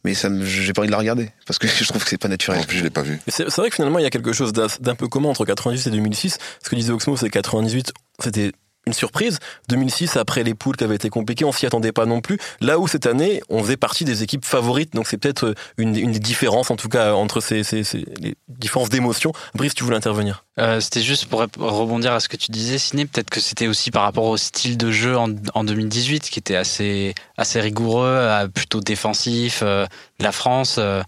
[0.03, 2.19] Mais ça, me- j'ai pas envie de la regarder parce que je trouve que c'est
[2.19, 2.59] pas naturel.
[2.59, 3.21] En plus, je l'ai pas vu.
[3.29, 5.91] C'est vrai que finalement, il y a quelque chose d'un peu commun entre 98 et
[5.93, 6.39] 2006.
[6.61, 8.51] Ce que disait Oxmo, c'est 98, c'était
[8.87, 9.39] une surprise.
[9.69, 12.39] 2006, après les poules qui avaient été compliquées, on s'y attendait pas non plus.
[12.61, 14.95] Là où cette année, on faisait partie des équipes favorites.
[14.95, 17.83] Donc c'est peut-être une, une des différences, en tout cas, entre ces, ces,
[18.21, 19.33] les différences d'émotions.
[19.55, 20.45] Brice, tu voulais intervenir?
[20.59, 23.07] Euh, c'était juste pour rebondir à ce que tu disais, Ciné.
[23.07, 26.57] Peut-être que c'était aussi par rapport au style de jeu en, en 2018, qui était
[26.57, 29.87] assez, assez rigoureux, euh, plutôt défensif, euh,
[30.19, 30.77] la France.
[30.79, 31.03] euh.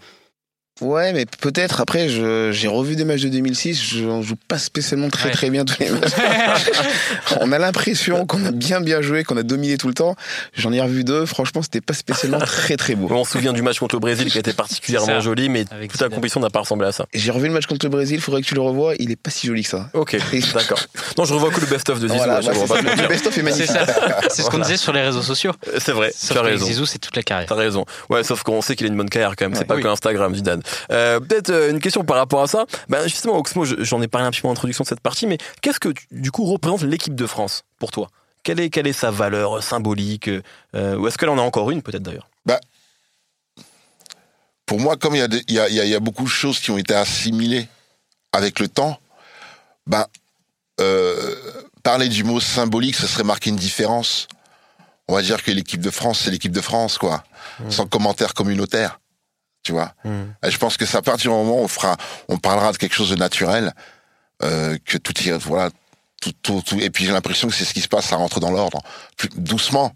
[0.80, 5.08] Ouais, mais peut-être après, j'ai revu des matchs de 2006, je on joue pas spécialement
[5.08, 6.12] très très bien tous les matchs.
[7.40, 10.16] on a l'impression qu'on a bien bien joué, qu'on a dominé tout le temps.
[10.52, 13.06] J'en ai revu deux, franchement, c'était pas spécialement très très beau.
[13.14, 16.08] On se souvient du match contre le Brésil qui était particulièrement joli, mais toute la
[16.08, 17.06] compétition n'a pas ressemblé à ça.
[17.14, 19.30] J'ai revu le match contre le Brésil, faudrait que tu le revoies, il est pas
[19.30, 19.90] si joli que ça.
[19.92, 20.16] Ok,
[20.54, 20.80] d'accord.
[21.16, 22.18] Non, je revois que le best-of de Zizou.
[22.24, 23.66] Voilà, ouais, Le best-of est magnifique.
[23.68, 23.86] C'est ça.
[24.28, 25.52] C'est ce qu'on disait sur les réseaux sociaux.
[25.78, 26.66] C'est vrai, Sauf tu as raison.
[26.66, 27.48] Zizou, c'est toute la carrière.
[27.48, 27.84] T'as raison.
[28.10, 29.54] Ouais, sauf qu'on sait qu'il a une bonne carrière quand même.
[29.54, 29.82] C'est pas Oui.
[29.82, 30.62] que Instagram, Zidane.
[30.90, 32.66] Euh, Peut-être euh, une question par rapport à ça.
[32.88, 35.26] Ben justement, Oxmo, je- j'en ai parlé un petit peu en introduction de cette partie,
[35.26, 38.08] mais qu'est-ce que du coup représente l'équipe de France pour toi?
[38.42, 40.28] Quelle est, quelle est sa valeur symbolique
[40.74, 42.28] euh, Ou est-ce qu'elle en a encore une peut-être d'ailleurs?
[42.44, 42.60] Bah,
[44.66, 45.94] pour moi, comme il y, a des- il y, a, il y a- il y
[45.94, 47.68] a beaucoup de choses qui ont été assimilées
[48.32, 48.98] avec le temps,
[50.80, 51.34] euh,
[51.82, 54.26] parler du mot symbolique, ce serait marquer une différence.
[55.06, 57.22] On va dire que l'équipe de France, c'est l'équipe de France, quoi.
[57.70, 58.98] Sans commentaire communautaire.
[59.64, 59.92] Tu vois
[60.44, 61.96] Et Je pense que c'est à partir du moment où on, fera,
[62.28, 63.72] on parlera de quelque chose de naturel,
[64.42, 65.70] euh, que tout y voilà,
[66.20, 68.40] tout, tout, tout- et puis j'ai l'impression que c'est ce qui se passe, ça rentre
[68.40, 68.78] dans l'ordre,
[69.36, 69.92] doucement,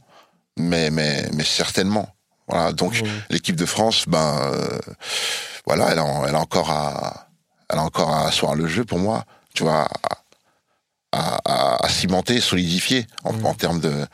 [0.57, 2.09] mais, mais, mais certainement.
[2.49, 2.95] Voilà, donc
[3.31, 4.79] l'équipe de France, ben, euh,
[5.67, 7.29] voilà, elle a, elle a encore à,
[7.69, 9.87] elle a encore à asseoir le jeu pour moi, tu vois,
[11.13, 14.07] à, à, à cimenter, solidifier en, en termes de,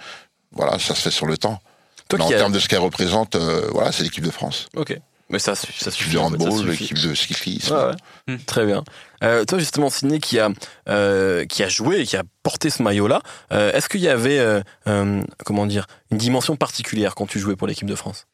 [0.50, 1.60] voilà, ça se fait sur le temps.
[2.08, 4.66] Toi Mais en termes de ce qu'elle représente, euh, voilà, c'est l'équipe de France.
[4.76, 4.98] Ok.
[5.34, 6.12] Mais ça, ça suffit.
[6.12, 6.84] ça handball, suffit.
[6.84, 7.74] l'équipe de cyclisme.
[7.74, 7.90] Ouais,
[8.28, 8.38] ouais.
[8.46, 8.84] Très bien.
[9.24, 10.48] Euh, toi, justement, Sidney, qui a,
[10.88, 13.20] euh, qui a joué et qui a porté ce maillot-là,
[13.52, 17.56] euh, est-ce qu'il y avait, euh, euh, comment dire, une dimension particulière quand tu jouais
[17.56, 18.28] pour l'équipe de France?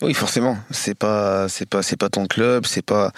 [0.00, 0.56] Oui, forcément.
[0.70, 3.10] C'est pas, c'est pas, c'est pas ton club, c'est pas.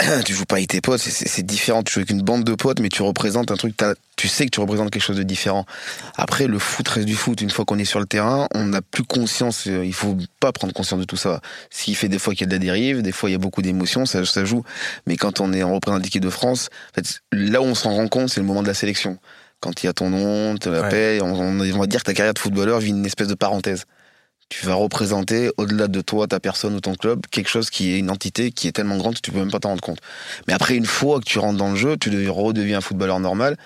[0.24, 1.82] tu joues pas avec tes potes, c'est- différent.
[1.82, 3.74] Tu joues avec une bande de potes, mais tu représentes un truc.
[4.16, 5.64] Tu sais que tu représentes quelque chose de différent.
[6.16, 7.40] Après, le foot reste du foot.
[7.40, 9.66] Une fois qu'on est sur le terrain, on n'a plus conscience.
[9.66, 11.40] euh, Il faut pas prendre conscience de tout ça.
[11.70, 13.38] S'il fait des fois qu'il y a de la dérive, des fois il y a
[13.38, 14.62] beaucoup d'émotions, ça, ça joue.
[15.06, 17.90] Mais quand on est en représentant l'équipe de France, en fait, là où on s'en
[17.94, 19.18] rend compte, c'est le moment de la sélection.
[19.60, 22.14] Quand il y a ton nom, te l'appel, on, on on va dire que ta
[22.14, 23.84] carrière de footballeur vit une espèce de parenthèse
[24.48, 27.98] tu vas représenter au-delà de toi, ta personne ou ton club, quelque chose qui est
[27.98, 30.00] une entité qui est tellement grande que tu peux même pas t'en rendre compte.
[30.46, 33.20] Mais après, une fois que tu rentres dans le jeu, tu deviens- redeviens un footballeur
[33.20, 33.56] normal.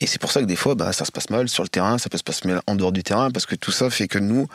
[0.00, 1.98] Et c'est pour ça que des fois, bah, ça se passe mal sur le terrain,
[1.98, 4.18] ça peut se passer mal en dehors du terrain, parce que tout ça fait que
[4.18, 4.46] nous,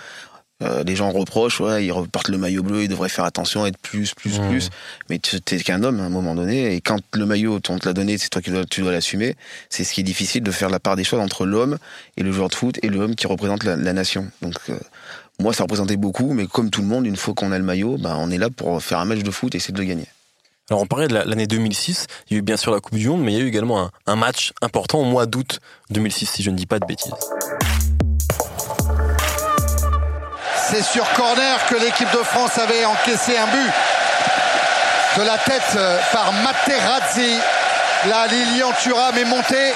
[0.62, 3.78] euh, les gens reprochent, ouais, ils repartent le maillot bleu, ils devraient faire attention, être
[3.80, 4.70] plus, plus, plus.
[5.10, 7.86] Mais tu t'es qu'un homme à un moment donné, et quand le maillot, on te
[7.86, 9.36] l'a donné, c'est toi qui dois, tu dois l'assumer.
[9.70, 11.78] C'est ce qui est difficile de faire la part des choses entre l'homme
[12.16, 14.32] et le joueur de foot et l'homme qui représente la, la nation.
[14.42, 14.80] Donc, euh,
[15.40, 17.98] moi, ça représentait beaucoup, mais comme tout le monde, une fois qu'on a le maillot,
[17.98, 20.06] bah, on est là pour faire un match de foot et essayer de le gagner.
[20.70, 22.08] Alors, on parlait de la- l'année 2006.
[22.30, 23.48] Il y a eu bien sûr la Coupe du Monde, mais il y a eu
[23.48, 25.60] également un, un match important au mois d'août
[25.90, 27.12] 2006, si je ne dis pas de bêtises.
[30.70, 33.72] C'est sur corner que l'équipe de France avait encaissé un but
[35.18, 37.38] de la tête euh, par Materazzi.
[38.10, 39.74] Là, Lilian Thuram est monté.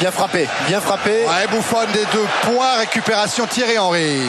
[0.00, 1.24] Bien frappé, bien frappé.
[1.24, 4.22] Ouais, Bouffon des deux points, récupération Thierry Henry.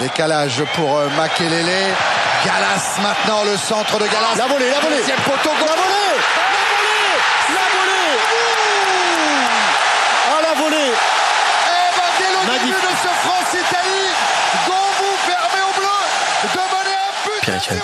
[0.00, 1.94] Décalage pour euh, Makelele.
[2.44, 4.36] Galas maintenant, le centre de Galas.
[4.36, 4.96] La volée, la volée.
[4.98, 6.16] Deuxième poteau, La volée
[7.48, 8.18] La volée
[10.30, 12.74] Ah la volée Eh ben, dès le Magnifique.
[12.82, 14.10] début de ce France-Italie,
[14.68, 16.06] Gambou permet aux Bleus
[16.52, 16.96] de mener
[17.72, 17.82] un but.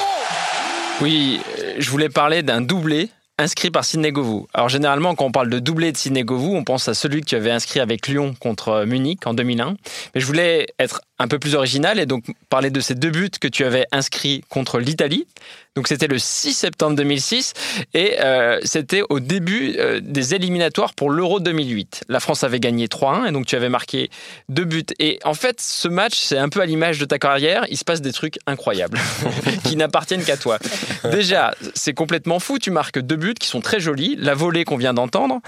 [1.01, 3.09] Oui, euh, je voulais parler d'un doublé
[3.43, 4.47] inscrit par Sidney Govou.
[4.55, 7.27] Alors généralement, quand on parle de doublé de Sidney Govou, on pense à celui que
[7.27, 9.77] tu avais inscrit avec Lyon contre euh, Munich en 2001.
[10.15, 13.31] Mais je voulais être un peu plus original et donc parler de ces deux buts
[13.41, 15.27] que tu avais inscrits contre l'Italie.
[15.75, 17.55] Donc c'était le 6 septembre 2006
[17.95, 22.05] et euh, c'était au début euh, des éliminatoires pour l'Euro 2008.
[22.11, 24.11] La France avait gagné 3-1 et donc tu avais marqué
[24.51, 24.85] deux buts.
[24.99, 27.65] Et en fait, ce match, c'est un peu à l'image de ta carrière.
[27.71, 28.99] Il se passe des trucs incroyables
[29.65, 30.59] qui n'appartiennent qu'à toi.
[31.11, 32.59] Déjà, c'est complètement fou.
[32.59, 35.41] Tu marques deux buts qui sont très jolis, la volée qu'on vient d'entendre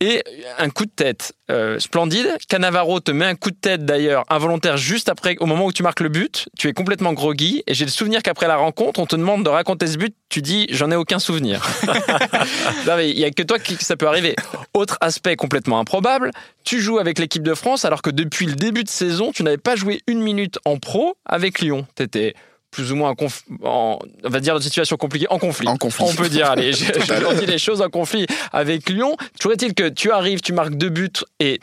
[0.00, 0.24] et
[0.58, 2.36] un coup de tête euh, splendide.
[2.48, 5.84] Cannavaro te met un coup de tête d'ailleurs involontaire juste après, au moment où tu
[5.84, 6.48] marques le but.
[6.58, 9.48] Tu es complètement groggy et j'ai le souvenir qu'après la rencontre, on te demande de
[9.48, 10.14] raconter ce but.
[10.28, 11.66] Tu dis j'en ai aucun souvenir.
[13.00, 14.36] Il y a que toi qui ça peut arriver.
[14.74, 16.30] Autre aspect complètement improbable,
[16.64, 19.58] tu joues avec l'équipe de France alors que depuis le début de saison, tu n'avais
[19.58, 21.86] pas joué une minute en pro avec Lyon.
[21.94, 22.34] T'étais
[22.70, 25.66] plus ou moins en, conf- en- on va dire une situation compliquée, en conflit.
[25.68, 26.04] En conflit.
[26.08, 26.72] On peut dire, allez,
[27.40, 29.16] dis les choses en conflit avec Lyon.
[29.38, 31.08] Toujours est-il que tu arrives, tu marques deux buts
[31.40, 31.60] et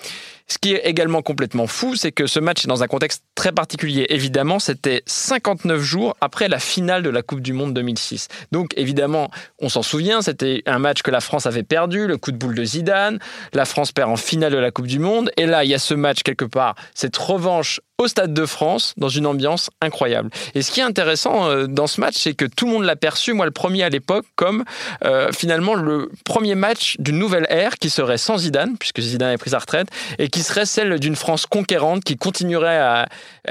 [0.48, 3.52] ce qui est également complètement fou, c'est que ce match est dans un contexte très
[3.52, 4.06] particulier.
[4.10, 8.28] Évidemment, c'était 59 jours après la finale de la Coupe du Monde 2006.
[8.52, 12.32] Donc, évidemment, on s'en souvient, c'était un match que la France avait perdu, le coup
[12.32, 13.18] de boule de Zidane.
[13.54, 15.32] La France perd en finale de la Coupe du Monde.
[15.36, 18.94] Et là, il y a ce match quelque part, cette revanche au Stade de France,
[18.98, 20.30] dans une ambiance incroyable.
[20.54, 22.98] Et ce qui est intéressant euh, dans ce match, c'est que tout le monde l'a
[22.98, 24.66] perçu, moi le premier à l'époque, comme
[25.06, 29.38] euh, finalement le premier match d'une nouvelle ère qui serait sans Zidane, puisque Zidane a
[29.38, 29.88] pris sa retraite,
[30.20, 33.08] et qui serait celle d'une France conquérante qui continuerait à,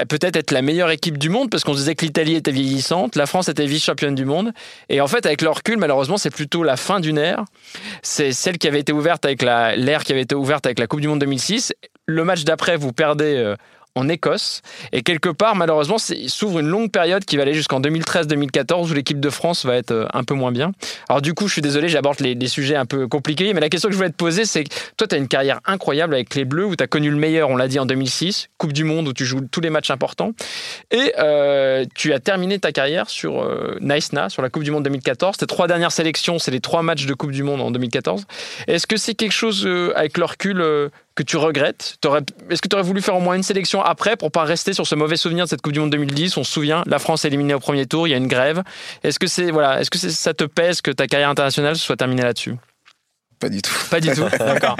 [0.07, 3.25] peut-être être la meilleure équipe du monde, parce qu'on disait que l'Italie était vieillissante, la
[3.25, 4.51] France était vice-championne du monde.
[4.89, 7.45] Et en fait, avec le recul, malheureusement, c'est plutôt la fin d'une ère.
[8.03, 10.85] C'est celle qui avait été ouverte avec la, l'ère qui avait été ouverte avec la
[10.85, 11.73] Coupe du Monde 2006.
[12.05, 13.35] Le match d'après, vous perdez.
[13.37, 13.55] euh,
[13.95, 14.61] en Écosse.
[14.91, 19.19] Et quelque part, malheureusement, s'ouvre une longue période qui va aller jusqu'en 2013-2014 où l'équipe
[19.19, 20.73] de France va être euh, un peu moins bien.
[21.09, 23.89] Alors du coup, je suis désolé, j'aborde les, sujets un peu compliqués, mais la question
[23.89, 24.65] que je voulais te poser, c'est
[24.97, 27.49] toi, tu as une carrière incroyable avec les Bleus où tu as connu le meilleur,
[27.49, 30.33] on l'a dit, en 2006, Coupe du Monde où tu joues tous les matchs importants.
[30.91, 34.83] Et euh, tu as terminé ta carrière sur euh, Naïsna, sur la Coupe du Monde
[34.83, 35.37] 2014.
[35.37, 38.25] Tes trois dernières sélections, c'est les trois matchs de Coupe du Monde en 2014.
[38.67, 40.61] Est-ce que c'est quelque chose, euh, avec le recul,
[41.15, 41.97] que tu regrettes?
[42.49, 44.85] Est-ce que tu aurais voulu faire au moins une sélection après pour pas rester sur
[44.85, 47.29] ce mauvais souvenir de cette Coupe du Monde 2010 On se souvient, la France est
[47.29, 48.63] éliminée au premier tour, il y a une grève.
[49.03, 52.23] Est-ce que, c'est, voilà, est-ce que ça te pèse que ta carrière internationale soit terminée
[52.23, 52.55] là-dessus?
[53.39, 53.73] Pas du tout.
[53.89, 54.77] Pas du tout, d'accord.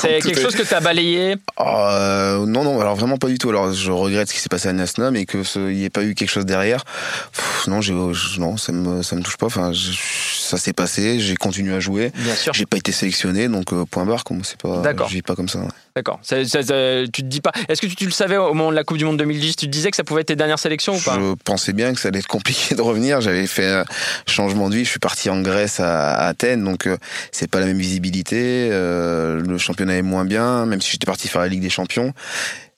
[0.00, 3.48] C'est quelque chose que tu as balayé Euh, non, non, alors vraiment pas du tout.
[3.50, 5.90] Alors je regrette ce qui s'est passé à Nasna, mais que ce- il n'y ait
[5.90, 6.84] pas eu quelque chose derrière.
[7.32, 9.46] Pff, non, j'ai, je- non, ça me, ça me touche pas.
[9.46, 9.92] Enfin, je-
[10.40, 12.12] ça s'est passé, j'ai continué à jouer.
[12.14, 12.52] Bien sûr.
[12.54, 14.22] J'ai pas été sélectionné, donc euh, point barre.
[14.24, 15.08] Comme c'est pas, D'accord.
[15.08, 15.58] je vis pas comme ça.
[15.58, 15.66] ouais.
[15.96, 16.20] D'accord.
[16.22, 17.52] Ça- ça- ça- tu te dis pas.
[17.68, 19.66] Est-ce que tu, tu le savais au moment de la Coupe du Monde 2010 Tu
[19.66, 21.18] te disais que ça pouvait être tes dernières sélections ou pas?
[21.18, 23.22] Je pensais bien que ça allait être compliqué de revenir.
[23.22, 23.84] J'avais fait un
[24.26, 24.84] changement de vie.
[24.84, 26.98] Je suis parti en Grèce à, à Athènes, donc euh,
[27.32, 28.68] c'est pas la même visibilité.
[28.70, 32.12] Euh, le championnat est moins bien, même si j'étais parti faire la Ligue des Champions.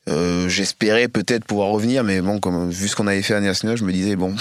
[0.08, 3.74] Euh, J'espérais peut-être pouvoir revenir, mais bon, comme vu ce qu'on avait fait à Niasna,
[3.76, 4.34] je me disais bon,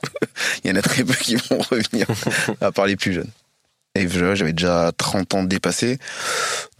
[0.64, 2.06] il y en a très peu qui vont revenir,
[2.62, 3.30] à part les plus jeunes.
[3.96, 5.98] Et j'avais déjà 30 ans dépassé.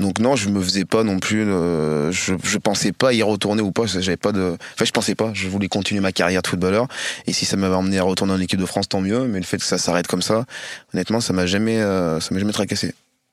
[0.00, 1.48] Donc non, je me faisais pas non plus.
[1.48, 3.86] euh, je, je pensais pas y retourner ou pas.
[3.86, 4.56] J'avais pas de.
[4.74, 5.30] Enfin, je pensais pas.
[5.32, 6.88] Je voulais continuer ma carrière de footballeur.
[7.28, 9.28] Et si ça m'avait emmené à retourner en équipe de France, tant mieux.
[9.28, 10.44] Mais le fait que ça s'arrête comme ça,
[10.92, 12.92] honnêtement, ça m'a jamais, euh, ça m'a jamais tracassé.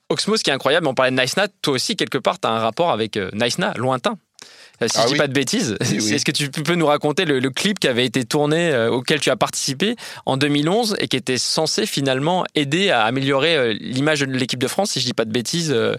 [0.09, 2.47] Oxmo, ce qui est incroyable, on parlait de Nice Nat, toi aussi, quelque part, tu
[2.47, 4.17] as un rapport avec euh, Nice Nat, lointain.
[4.81, 5.17] Euh, Si Ah je dis oui.
[5.19, 6.13] pas de bêtises, Oui, oui.
[6.13, 9.19] est-ce que tu peux nous raconter le, le clip qui avait été tourné, euh, auquel
[9.19, 14.21] tu as participé en 2011 et qui était censé finalement aider à améliorer euh, l'image
[14.21, 15.95] de l'équipe de France, si je dis pas de bêtises euh,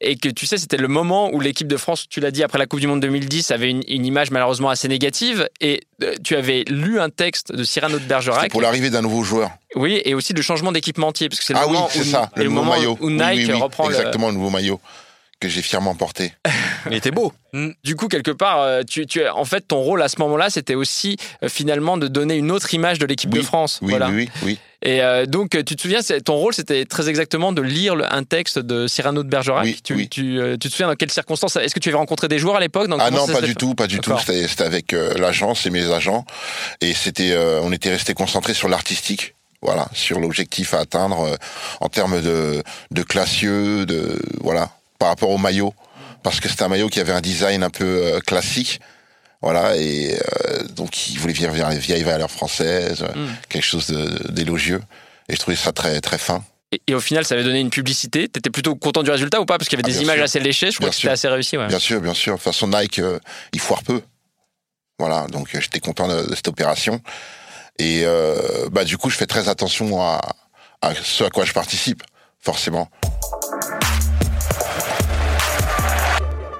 [0.00, 2.58] et que tu sais, c'était le moment où l'équipe de France, tu l'as dit, après
[2.58, 5.48] la Coupe du Monde 2010, avait une, une image malheureusement assez négative.
[5.62, 5.80] Et
[6.22, 8.50] tu avais lu un texte de Cyrano de C'est Bergerac.
[8.50, 9.50] pour l'arrivée d'un nouveau joueur.
[9.76, 12.44] Oui, et aussi le changement d'équipementier, parce que c'est le Ah moment où, ça, le
[12.44, 12.98] nouveau moment maillot.
[13.00, 14.78] où Oui, Nike oui, oui, reprend le- Exactement, le nouveau maillot.
[15.44, 16.32] Que j'ai fièrement porté.
[16.90, 17.32] Il était beau.
[17.84, 20.74] Du coup, quelque part, euh, tu, tu, en fait, ton rôle à ce moment-là, c'était
[20.74, 23.78] aussi euh, finalement de donner une autre image de l'équipe de France.
[23.80, 24.08] Oui, voilà.
[24.08, 24.58] oui, oui, oui.
[24.82, 28.24] Et euh, donc, tu te souviens, ton rôle, c'était très exactement de lire le- un
[28.24, 29.64] texte de Cyrano de Bergerac.
[29.64, 30.08] Oui, tu, oui.
[30.08, 32.60] Tu, tu te souviens dans quelles circonstances Est-ce que tu avais rencontré des joueurs à
[32.60, 34.12] l'époque Ah non, pas du tout, pas du tout.
[34.18, 36.24] C'était c'était avec euh, l'agence et mes agents,
[36.80, 39.34] et c'était, euh, on était resté concentré sur l'artistique.
[39.62, 41.36] Voilà, sur l'objectif à atteindre euh,
[41.80, 44.68] en termes de, de classieux, de voilà,
[45.04, 45.74] par rapport au maillot,
[46.22, 48.80] parce que c'était un maillot qui avait un design un peu euh, classique,
[49.42, 53.28] voilà, et euh, donc il voulait venir vers les vieilles valeurs françaises, euh, Mm.
[53.50, 53.88] quelque chose
[54.30, 54.80] d'élogieux,
[55.28, 56.42] et je trouvais ça très très fin.
[56.72, 58.28] Et, et au final, ça avait donné une publicité.
[58.30, 59.58] T'étais plutôt content du résultat ou pas?
[59.58, 60.24] Parce qu'il y avait Ah, des images sûr.
[60.24, 60.70] assez léchées.
[60.70, 61.58] Je crois Bien que c'était assez réussi.
[61.58, 61.66] Ouais.
[61.68, 62.32] Bien sûr, bien sûr.
[62.32, 63.18] De toute façon, Nike, euh,
[63.52, 64.00] il foire peu.
[64.98, 67.02] Voilà, donc j'étais content de, de cette opération.
[67.78, 70.20] Et euh, bah du coup, je fais très attention à,
[70.80, 72.02] à ce à quoi je participe,
[72.40, 72.88] forcément.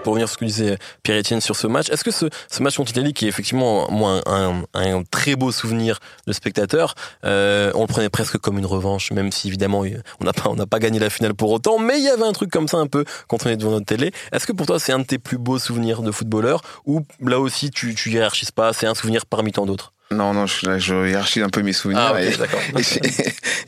[0.04, 2.76] Pour revenir sur ce que disait Pierre-Etienne sur ce match, est-ce que ce, ce match
[2.76, 6.94] contre l'Italie, qui est effectivement moi, un, un, un très beau souvenir de spectateur,
[7.24, 9.82] euh, on le prenait presque comme une revanche, même si évidemment
[10.20, 12.22] on n'a pas, on n'a pas gagné la finale pour autant, mais il y avait
[12.22, 14.12] un truc comme ça un peu quand on est devant notre télé.
[14.30, 17.40] Est-ce que pour toi c'est un de tes plus beaux souvenirs de footballeur ou là
[17.40, 19.94] aussi tu, tu hiérarchises pas, c'est un souvenir parmi tant d'autres?
[20.10, 22.02] Non, non, je, hiérarchise un peu mes souvenirs.
[22.08, 22.60] Ah, ok, et, d'accord.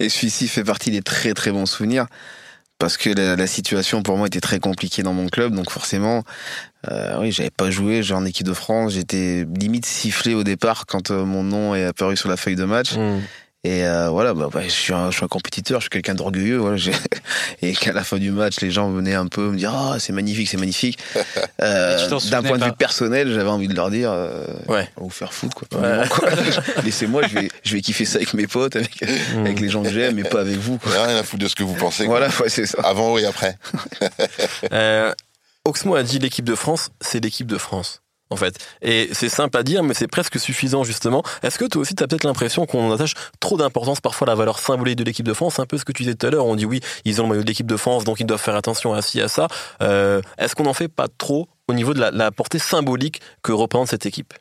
[0.01, 2.07] et, et celui-ci fait partie des très très bons souvenirs.
[2.79, 6.25] Parce que la, situation pour moi était très compliquée dans mon club, donc forcément,
[6.91, 10.85] euh, oui, j'avais pas joué, j'ai en équipe de France, j'étais limite sifflé au départ
[10.85, 12.95] quand euh, mon nom est apparu sur la feuille de match.
[12.97, 13.21] Hmm.
[13.67, 16.15] Et euh, voilà, bah, bah, je, suis un, je suis un compétiteur, je suis quelqu'un
[16.15, 16.59] d'orgueilleux.
[16.59, 16.77] Voilà,
[17.63, 20.13] et qu'à la fin du match, les gens venaient un peu me dire Ah, c'est
[20.13, 20.99] magnifique, c'est magnifique.
[21.63, 24.89] Euh, D'un point de vue personnel, j'avais envie de leur dire euh, Ouais.
[24.97, 25.81] On va vous faire foutre, quoi.
[25.81, 26.07] Ouais.
[26.09, 26.29] quoi.
[26.85, 29.03] Laissez-moi, je vais, je vais kiffer ça avec mes potes, avec,
[29.37, 30.79] avec les gens que j'aime, mais pas avec vous.
[30.79, 30.93] Quoi.
[30.93, 32.05] Rien à foutre de ce que vous pensez.
[32.05, 32.19] quoi.
[32.19, 32.79] Voilà, ouais, c'est ça.
[32.85, 33.57] Avant et après.
[34.73, 35.13] Euh,
[35.65, 38.03] Oxmo a dit l'équipe de France, c'est l'équipe de France.
[38.31, 38.59] En fait.
[38.83, 41.23] Et c'est simple à dire, mais c'est presque suffisant, justement.
[41.43, 44.59] Est-ce que toi aussi, tu peut-être l'impression qu'on attache trop d'importance parfois à la valeur
[44.59, 45.61] symbolique de l'équipe de France?
[45.61, 46.47] Un peu ce que tu disais tout à l'heure.
[46.47, 48.57] On dit oui, ils ont le maillot de l'équipe de France, donc ils doivent faire
[48.57, 49.49] attention à ci, à ça.
[49.81, 53.53] Euh, Est-ce qu'on n'en fait pas trop au niveau de la, la portée symbolique que
[53.53, 54.35] représente cette équipe?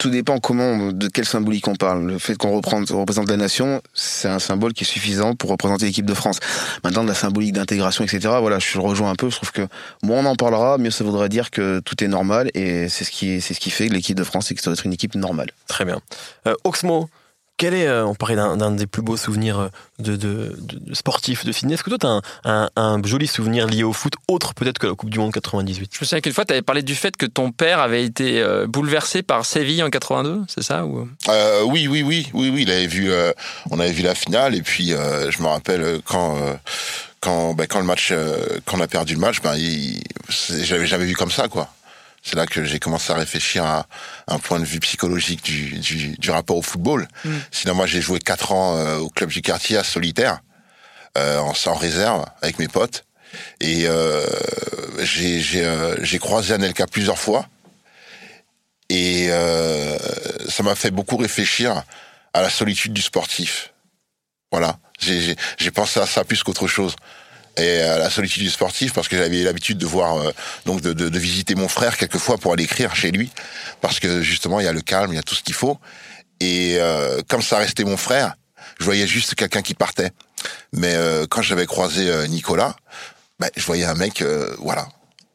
[0.00, 2.06] Tout dépend comment, de quelle symbolique on parle.
[2.06, 6.06] Le fait qu'on représente, la nation, c'est un symbole qui est suffisant pour représenter l'équipe
[6.06, 6.38] de France.
[6.82, 9.28] Maintenant, de la symbolique d'intégration, etc., voilà, je rejoins un peu.
[9.28, 9.68] Je trouve que
[10.02, 13.10] moins on en parlera, mieux ça voudrait dire que tout est normal et c'est ce
[13.10, 14.94] qui, c'est ce qui fait que l'équipe de France, c'est que ça doit être une
[14.94, 15.50] équipe normale.
[15.66, 16.00] Très bien.
[16.46, 17.10] Euh, Oxmo,
[17.60, 20.94] quel est, euh, on parlait d'un des plus beaux souvenirs euh, de, de, de, de
[20.94, 21.74] sportifs de Sydney.
[21.74, 24.78] Est-ce que toi, tu as un, un, un joli souvenir lié au foot, autre peut-être
[24.78, 26.94] que la Coupe du Monde 98 Je me souviens qu'une fois, tu avais parlé du
[26.94, 31.06] fait que ton père avait été euh, bouleversé par Séville en 82, c'est ça ou...
[31.28, 32.62] Euh, oui, oui, oui, oui, oui.
[32.62, 33.30] Il avait vu, euh,
[33.70, 36.36] on avait vu la finale et puis euh, je me rappelle quand.
[36.40, 36.54] euh,
[37.22, 38.34] quand, ben, quand le match, euh,
[38.64, 39.54] quand on a perdu le match, ben,
[40.62, 41.68] j'avais jamais vu comme ça, quoi.
[42.22, 43.86] C'est là que j'ai commencé à réfléchir à
[44.28, 47.08] un point de vue psychologique du, du, du rapport au football.
[47.24, 47.30] Mm.
[47.50, 50.40] Sinon, moi, j'ai joué quatre ans euh, au club du quartier à Solitaire,
[51.16, 53.04] euh, en, en réserve avec mes potes,
[53.60, 54.26] et euh,
[55.00, 57.46] j'ai j'ai euh, j'ai croisé Anelka plusieurs fois,
[58.88, 59.98] et euh,
[60.48, 61.82] ça m'a fait beaucoup réfléchir
[62.34, 63.72] à la solitude du sportif.
[64.52, 66.96] Voilà, j'ai j'ai- j'ai pensé à ça plus qu'autre chose.
[67.56, 70.30] Et à la solitude du sportif, parce que j'avais l'habitude de voir, euh,
[70.66, 73.30] donc de, de, de visiter mon frère quelquefois pour aller écrire chez lui,
[73.80, 75.78] parce que justement il y a le calme, il y a tout ce qu'il faut.
[76.40, 78.34] Et euh, comme ça restait mon frère,
[78.78, 80.10] je voyais juste quelqu'un qui partait.
[80.72, 82.76] Mais euh, quand j'avais croisé euh, Nicolas,
[83.40, 84.86] ben, je voyais un mec, euh, voilà.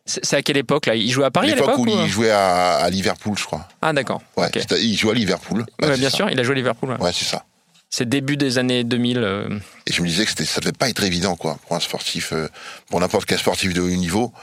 [0.08, 0.96] C'est à quelle époque là?
[0.96, 2.08] Il jouait à Paris à L'époque où ou- il?
[2.08, 3.68] jouait à, à Liverpool, je crois.
[3.82, 4.22] Ah d'accord.
[4.38, 4.58] Ouais, Ok.
[4.62, 5.66] c'était- il jouait à Liverpool.
[5.82, 6.16] Ouais, bien ça.
[6.18, 6.92] sûr, il a joué à Liverpool.
[6.92, 6.98] ouais.
[7.02, 7.44] Ouais, c'est ça.
[7.90, 9.18] C'est début des années 2000.
[9.20, 12.34] euh, Et je me disais que ça devait pas être évident, quoi, pour un sportif,
[12.34, 12.48] euh,
[12.90, 14.34] pour n'importe quel sportif de haut niveau,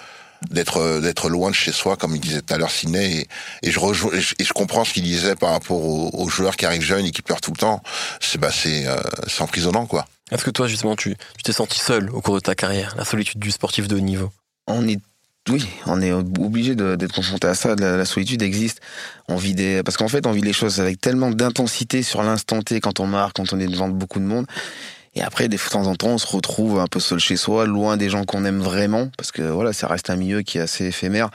[0.51, 3.27] d'être, euh, d'être loin de chez soi, comme il disait tout à l'heure Sidney.
[3.63, 6.11] Et, et je rejoins, et je, et je comprends ce qu'il disait par rapport aux,
[6.15, 7.83] aux joueurs qui arrivent jeunes et qui pleurent tout le temps.
[8.21, 10.07] C'est, bah, c'est, euh, c'est emprisonnant, quoi.
[10.31, 13.05] Est-ce que toi, justement, tu tu t'es senti seul au cours de ta carrière, la
[13.05, 14.33] solitude du sportif de haut niveau?
[14.67, 14.99] On est
[15.49, 17.75] oui, on est obligé d'être confronté à ça.
[17.75, 18.81] La, solitude existe.
[19.29, 22.63] On vit des, parce qu'en fait, on vit les choses avec tellement d'intensité sur l'instant
[22.63, 24.47] T quand on marque, quand on est devant beaucoup de monde.
[25.15, 27.99] Et après, de temps en temps, on se retrouve un peu seul chez soi, loin
[27.99, 30.87] des gens qu'on aime vraiment, parce que voilà, ça reste un milieu qui est assez
[30.87, 31.29] éphémère.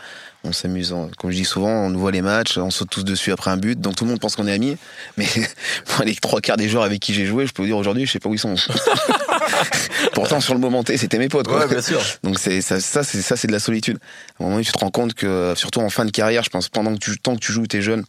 [0.44, 3.52] On s'amuse, comme je dis souvent, on voit les matchs, on saute tous dessus après
[3.52, 4.78] un but, donc tout le monde pense qu'on est amis.
[5.18, 5.28] Mais
[5.96, 8.08] moi, les trois quarts des joueurs avec qui j'ai joué, je peux vous dire aujourd'hui,
[8.08, 8.56] je sais pas où ils sont.
[10.14, 11.48] Pourtant, sur le moment T, c'était mes potes.
[11.48, 11.60] Quoi.
[11.60, 12.02] Ouais, bien sûr.
[12.24, 13.98] Donc c'est ça, ça c'est ça, c'est de la solitude.
[14.40, 16.70] À un moment tu te rends compte que, surtout en fin de carrière, je pense,
[16.70, 18.04] pendant que tu, tant que tu joues, t'es jeune,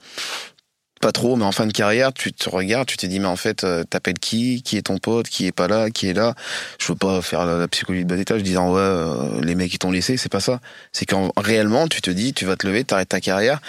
[0.99, 3.37] pas trop, mais en fin de carrière, tu te regardes, tu te dis, mais en
[3.37, 4.63] fait, euh, t'appelles qui?
[4.63, 5.29] Qui est ton pote?
[5.29, 5.91] Qui est pas là?
[5.91, 6.35] Qui est là?
[6.79, 9.79] Je veux pas faire la, psychologie de bas étage disant, ouais, euh, les mecs, ils
[9.79, 10.17] t'ont laissé.
[10.17, 10.61] C'est pas ça.
[10.93, 13.61] C'est quand réellement, tu te dis, tu vas te lever, t'arrêtes ta carrière,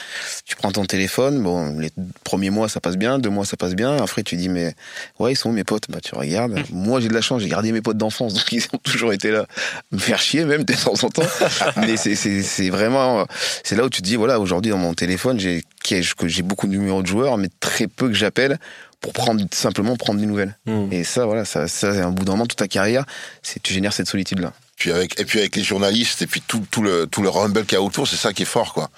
[0.46, 1.42] tu prends ton téléphone.
[1.42, 1.92] Bon, les
[2.24, 3.20] premiers mois, ça passe bien.
[3.20, 3.98] Deux mois, ça passe bien.
[3.98, 4.74] Après, tu dis, mais
[5.20, 5.86] ouais, ils sont où mes potes?
[5.90, 6.60] Bah, tu regardes.
[6.72, 9.32] Moi, j'ai de la chance, j'ai gardé mes potes d'enfance, donc ils ont toujours été
[9.32, 9.46] là.
[9.92, 11.24] Me faire chier, même, de temps en temps.
[11.78, 13.26] mais c'est- vraiment.
[13.64, 16.72] C'est là où tu te dis, voilà, aujourd'hui, dans mon téléphone, j'ai j'ai beaucoup de
[16.72, 18.60] numéros de joueurs, mais très peu que j'appelle
[19.02, 20.58] pour prendre simplement prendre des nouvelles.
[20.92, 23.06] Et ça, voilà, ça, ça, c'est un bout d'un moment, toute ta carrière,
[23.42, 24.54] c'est tu génères cette solitude là.
[24.76, 27.66] Puis avec, et puis avec les journalistes et puis tout, tout le, tout le rumble
[27.66, 28.90] qu'il y a autour, c'est ça qui est fort, quoi.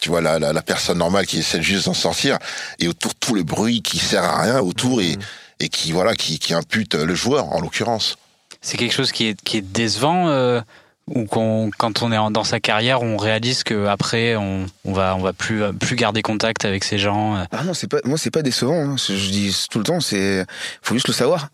[0.00, 2.38] Tu vois, la, la, la personne normale qui essaie juste d'en sortir
[2.78, 5.16] et autour tout le bruit qui sert à rien autour et,
[5.58, 8.16] et qui, voilà, qui, qui impute le joueur, en l'occurrence.
[8.60, 10.60] C'est quelque chose qui est, qui est décevant euh,
[11.08, 15.20] ou qu'on, quand on est dans sa carrière, on réalise qu'après, on, on va, on
[15.20, 17.36] va plus, plus garder contact avec ces gens.
[17.36, 17.44] euh.
[17.52, 18.74] Ah non, c'est pas, moi, c'est pas décevant.
[18.92, 18.96] hein.
[18.98, 20.44] Je dis tout le temps, c'est,
[20.82, 21.48] faut juste le savoir.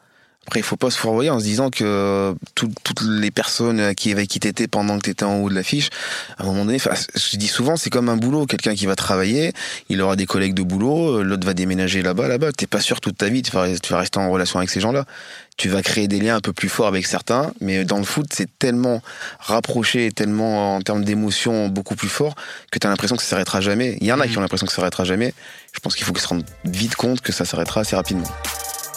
[0.49, 4.11] Après, il faut pas se fourvoyer en se disant que tout- toutes les personnes qui
[4.11, 5.89] avec qui t'étais pendant que t'étais en haut de l'affiche,
[6.37, 8.45] à un moment donné, je dis souvent, c'est comme un boulot.
[8.47, 9.53] Quelqu'un qui va travailler,
[9.89, 12.51] il aura des collègues de boulot, euh, l'autre va déménager là-bas, là-bas.
[12.53, 14.81] T'es pas sûr toute ta vie, tu vas, tu vas rester en relation avec ces
[14.81, 15.05] gens-là.
[15.59, 18.27] Tu vas créer des liens un peu plus forts avec certains, mais dans le foot,
[18.33, 19.01] c'est tellement
[19.39, 22.35] rapproché, tellement en termes d'émotion beaucoup plus fort
[22.73, 23.97] que t'as l'impression que ça s'arrêtera jamais.
[24.01, 25.35] Il y en a qui ont l'impression que ça s'arrêtera jamais.
[25.73, 28.29] Je pense qu'il faut qu'ils se rendent vite compte que ça s'arrêtera assez rapidement.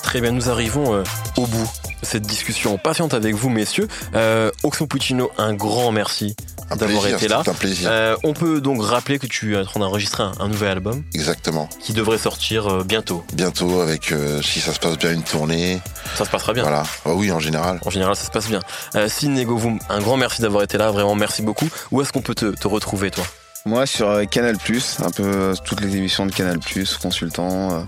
[0.05, 1.03] Très bien, nous arrivons euh,
[1.35, 3.87] au bout de cette discussion patiente avec vous, messieurs.
[4.13, 6.35] Euh, Oxmo Puccino, un grand merci
[6.77, 7.41] d'avoir été là.
[7.43, 7.89] c'est un plaisir.
[7.91, 11.03] Euh, on peut donc rappeler que tu es en train d'enregistrer un, un nouvel album
[11.15, 11.67] Exactement.
[11.81, 13.23] qui devrait sortir euh, bientôt.
[13.33, 15.81] Bientôt, avec, euh, si ça se passe bien, une tournée.
[16.15, 16.63] Ça se passera bien.
[16.63, 16.83] Voilà.
[17.05, 17.79] Ah oui, en général.
[17.83, 18.61] En général, ça se passe bien.
[18.93, 21.67] Euh, Sidney Govum, un grand merci d'avoir été là, vraiment merci beaucoup.
[21.91, 23.25] Où est-ce qu'on peut te, te retrouver, toi?
[23.67, 26.59] Moi, sur euh, Canal+, un peu euh, toutes les émissions de Canal+,
[27.01, 27.79] consultant, euh,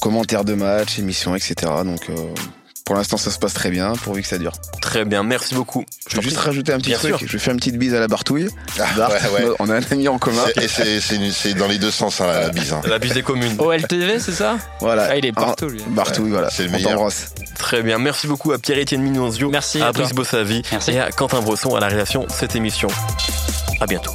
[0.00, 1.54] commentaires de match, émissions, etc.
[1.84, 2.14] Donc, euh,
[2.86, 4.52] pour l'instant, ça se passe très bien, pourvu que ça dure.
[4.80, 5.84] Très bien, merci beaucoup.
[6.08, 7.16] Je vais juste rajouter un petit Bien truc.
[7.18, 7.26] sûr.
[7.26, 8.48] Je vais faire une petite bise à la Bartouille.
[8.96, 9.52] Bart, ouais, ouais.
[9.58, 10.44] On a un ami en commun.
[10.54, 12.72] C'est- Et c'est- dans les deux sens, hein, la bise.
[12.72, 12.80] hein.
[12.86, 13.56] La bise des communes.
[13.58, 14.56] OLTV, c'est ça?
[14.80, 15.08] Voilà.
[15.10, 15.82] Ah, il est Ah, partout, lui.
[15.88, 16.48] Bartouille, voilà.
[16.48, 17.08] C'est le On meilleur.
[17.58, 19.92] Très bien, merci beaucoup à Pierre-Étienne Minonzio, Merci à à.
[19.92, 20.92] Brice Bossavi Merci.
[20.92, 22.88] et à Quentin Bresson à la réalisation de cette émission.
[23.80, 24.12] À bientôt.